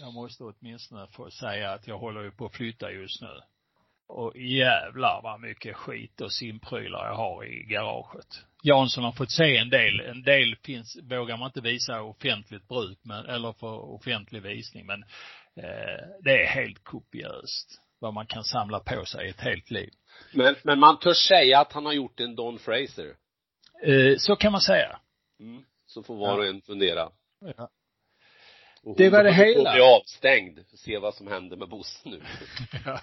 [0.00, 3.40] Jag måste åtminstone få säga att jag håller ju på att flytta just nu.
[4.06, 8.44] Och jävlar vad mycket skit och simprylar jag har i garaget.
[8.62, 10.00] Jansson har fått se en del.
[10.00, 15.02] En del finns, vågar man inte visa offentligt bruk, men, eller för offentlig visning, men
[15.56, 19.90] eh, det är helt kopiöst vad man kan samla på sig ett helt liv.
[20.32, 23.14] Men, men man törs säga att han har gjort en Don Fraser.
[23.82, 25.00] Eh, så kan man säga.
[25.40, 25.64] Mm.
[25.86, 27.10] Så får var och en fundera.
[27.56, 27.70] Ja.
[28.82, 29.70] Och Det var det hon hela.
[29.70, 30.58] får bli avstängd.
[30.74, 32.22] Se vad som händer med Bosse nu.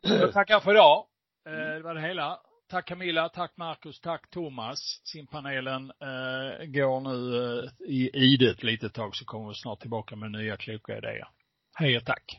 [0.00, 1.06] Jag tackar för idag.
[1.46, 2.40] Eh, Det var det hela.
[2.70, 5.00] Tack Camilla, tack Marcus, tack Thomas.
[5.04, 10.30] Simpanelen eh, går nu eh, i idet lite tag så kommer vi snart tillbaka med
[10.30, 11.28] nya kloka idéer.
[11.74, 12.38] Hej och tack.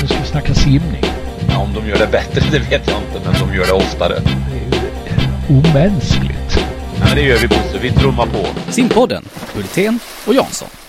[0.00, 1.02] Nu ska vi snacka simning.
[1.48, 4.14] Ja, om de gör det bättre, det vet jag inte, men de gör det oftare.
[4.50, 6.56] Det är ju omänskligt.
[6.98, 8.72] Ja, men det gör vi Bosse, vi trummar på.
[8.72, 10.81] Simpodden, Hultén och Jansson.